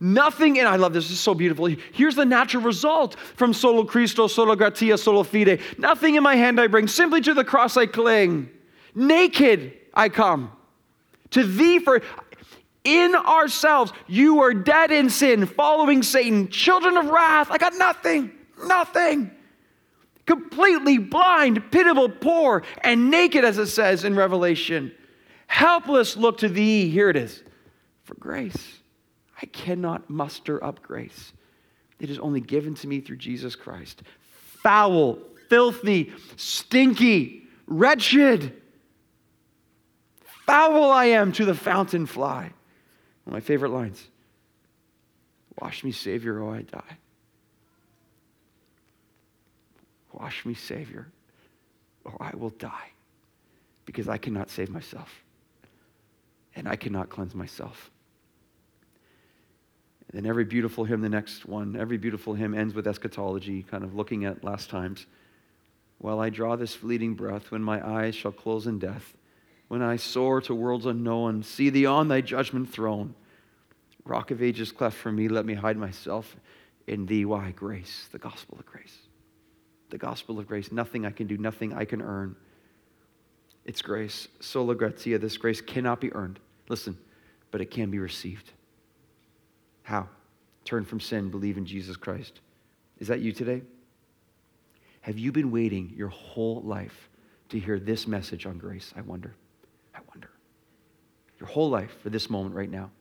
[0.00, 1.66] Nothing, and I love this, this is so beautiful.
[1.92, 5.60] Here's the natural result from solo Christo, solo gratia, solo fide.
[5.76, 8.48] Nothing in my hand I bring, simply to the cross I cling.
[8.94, 10.52] Naked I come.
[11.32, 12.00] To thee for
[12.82, 17.50] in ourselves, you are dead in sin, following Satan, children of wrath.
[17.50, 18.32] I got nothing,
[18.64, 19.30] nothing.
[20.24, 24.92] Completely blind, pitiable, poor, and naked, as it says in Revelation.
[25.46, 27.42] Helpless look to thee, here it is,
[28.04, 28.79] for grace.
[29.40, 31.32] I cannot muster up grace.
[31.98, 34.02] It is only given to me through Jesus Christ.
[34.62, 35.18] Foul,
[35.48, 38.54] filthy, stinky, wretched.
[40.46, 42.42] Foul I am to the fountain fly.
[43.24, 44.06] One of my favorite lines.
[45.60, 46.96] Wash me, Savior, or I die.
[50.12, 51.06] Wash me, Savior,
[52.04, 52.90] or I will die
[53.84, 55.22] because I cannot save myself
[56.56, 57.89] and I cannot cleanse myself.
[60.12, 63.84] And then every beautiful hymn, the next one, every beautiful hymn ends with eschatology, kind
[63.84, 65.06] of looking at last times.
[65.98, 69.14] While I draw this fleeting breath, when my eyes shall close in death,
[69.68, 73.14] when I soar to worlds unknown, see thee on thy judgment throne.
[74.04, 76.34] Rock of ages cleft for me, let me hide myself
[76.88, 77.24] in thee.
[77.24, 77.52] Why?
[77.52, 78.96] Grace, the gospel of grace.
[79.90, 80.72] The gospel of grace.
[80.72, 82.34] Nothing I can do, nothing I can earn.
[83.64, 84.26] It's grace.
[84.40, 85.18] Sola gratia.
[85.18, 86.40] This grace cannot be earned.
[86.68, 86.98] Listen,
[87.52, 88.50] but it can be received.
[89.90, 90.08] How?
[90.64, 92.38] Turn from sin, believe in Jesus Christ.
[93.00, 93.62] Is that you today?
[95.00, 97.10] Have you been waiting your whole life
[97.48, 98.94] to hear this message on grace?
[98.96, 99.34] I wonder.
[99.92, 100.30] I wonder.
[101.40, 102.92] Your whole life for this moment right now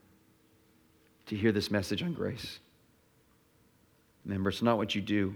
[1.27, 2.57] to hear this message on grace.
[4.25, 5.35] Remember, it's not what you do,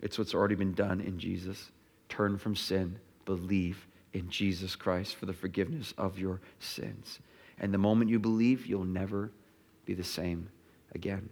[0.00, 1.72] it's what's already been done in Jesus.
[2.08, 7.18] Turn from sin, believe in Jesus Christ for the forgiveness of your sins.
[7.58, 9.30] And the moment you believe, you'll never
[9.84, 10.48] be the same
[10.96, 11.28] again.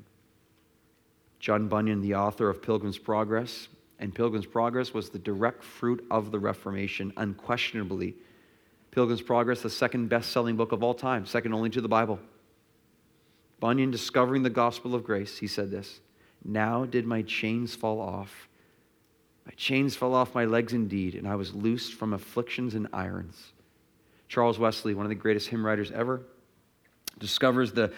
[1.41, 6.31] John Bunyan, the author of Pilgrim's Progress, and Pilgrim's Progress was the direct fruit of
[6.31, 8.15] the Reformation, unquestionably.
[8.93, 12.21] Pilgrim's Progress, the second best selling book of all time, second only to the Bible.
[13.59, 16.01] Bunyan discovering the gospel of grace, he said this
[16.45, 18.49] Now did my chains fall off.
[19.47, 23.53] My chains fell off my legs indeed, and I was loosed from afflictions and irons.
[24.29, 26.23] Charles Wesley, one of the greatest hymn writers ever,
[27.19, 27.93] discovers the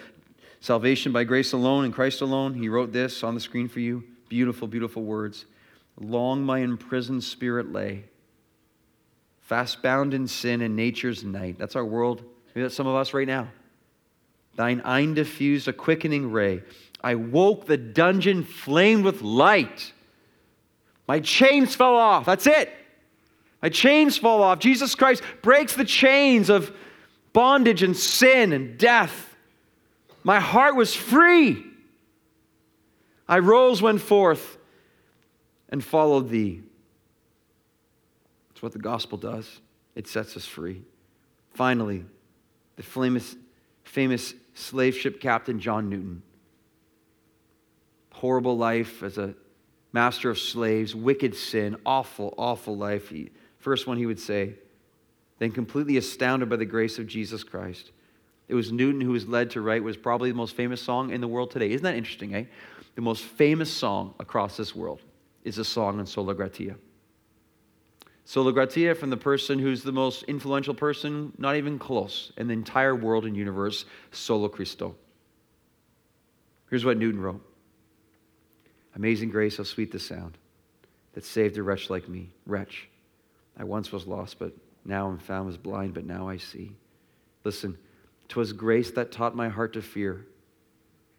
[0.59, 2.53] Salvation by grace alone in Christ alone.
[2.53, 4.03] He wrote this on the screen for you.
[4.29, 5.45] Beautiful, beautiful words.
[5.99, 8.03] Long my imprisoned spirit lay,
[9.41, 11.57] fast bound in sin and nature's night.
[11.57, 12.23] That's our world.
[12.53, 13.47] Maybe that's some of us right now.
[14.55, 16.63] Thine eye diffused a quickening ray.
[17.01, 19.93] I woke, the dungeon flamed with light.
[21.07, 22.25] My chains fell off.
[22.25, 22.71] That's it.
[23.61, 24.59] My chains fall off.
[24.59, 26.75] Jesus Christ breaks the chains of
[27.33, 29.26] bondage and sin and death.
[30.27, 31.63] My heart was free.
[33.29, 34.57] I rose, went forth,
[35.69, 36.63] and followed thee.
[38.49, 39.61] That's what the gospel does.
[39.95, 40.81] It sets us free.
[41.53, 42.03] Finally,
[42.75, 43.37] the famous,
[43.85, 46.21] famous slave ship captain John Newton.
[48.11, 49.33] horrible life as a
[49.93, 53.07] master of slaves, wicked sin, awful, awful life.
[53.07, 54.55] He, first one he would say,
[55.39, 57.91] then completely astounded by the grace of Jesus Christ.
[58.47, 61.21] It was Newton who was led to write was probably the most famous song in
[61.21, 61.71] the world today.
[61.71, 62.45] Isn't that interesting, eh?
[62.95, 65.01] The most famous song across this world
[65.43, 66.75] is a song on Sola Gratia.
[68.25, 72.53] Sola Gratia from the person who's the most influential person, not even close, in the
[72.53, 74.95] entire world and universe, Solo Christo.
[76.69, 77.41] Here's what Newton wrote
[78.95, 80.37] Amazing grace, how sweet the sound
[81.13, 82.29] that saved a wretch like me.
[82.45, 82.89] Wretch,
[83.57, 86.75] I once was lost, but now I'm found, was blind, but now I see.
[87.43, 87.77] Listen,
[88.27, 90.25] 'twas grace that taught my heart to fear,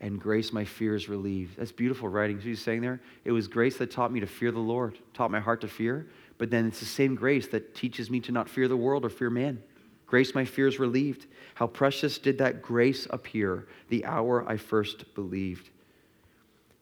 [0.00, 1.56] and grace my fears relieved.
[1.56, 2.38] That's beautiful writing.
[2.38, 5.40] He's saying there, it was grace that taught me to fear the Lord, taught my
[5.40, 6.06] heart to fear,
[6.36, 9.10] but then it's the same grace that teaches me to not fear the world or
[9.10, 9.62] fear man.
[10.06, 11.26] Grace my fears relieved.
[11.54, 15.68] How precious did that grace appear the hour I first believed.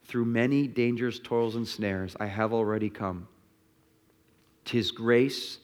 [0.04, 3.26] Through many dangers, toils, and snares, I have already come.
[4.64, 5.58] Tis grace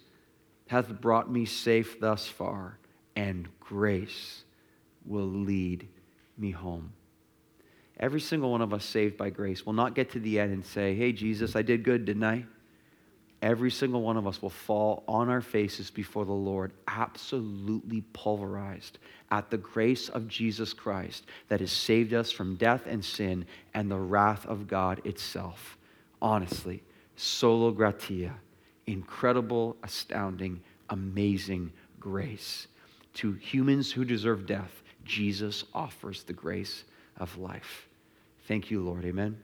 [0.67, 2.79] hath brought me safe thus far,
[3.15, 4.45] and grace
[5.05, 5.89] will lead
[6.37, 6.93] me home.
[7.99, 10.65] Every single one of us saved by grace will not get to the end and
[10.65, 12.45] say, Hey, Jesus, I did good, didn't I?
[13.43, 18.99] every single one of us will fall on our faces before the Lord, absolutely pulverized
[19.31, 23.45] at the grace of Jesus Christ that has saved us from death and sin
[23.75, 25.77] and the wrath of God itself.
[26.23, 26.83] Honestly,
[27.17, 28.33] solo gratia,
[28.87, 32.69] incredible, astounding, amazing grace.
[33.15, 36.85] To humans who deserve death, Jesus offers the grace
[37.19, 37.89] of life.
[38.47, 39.05] Thank you, Lord.
[39.05, 39.39] Amen.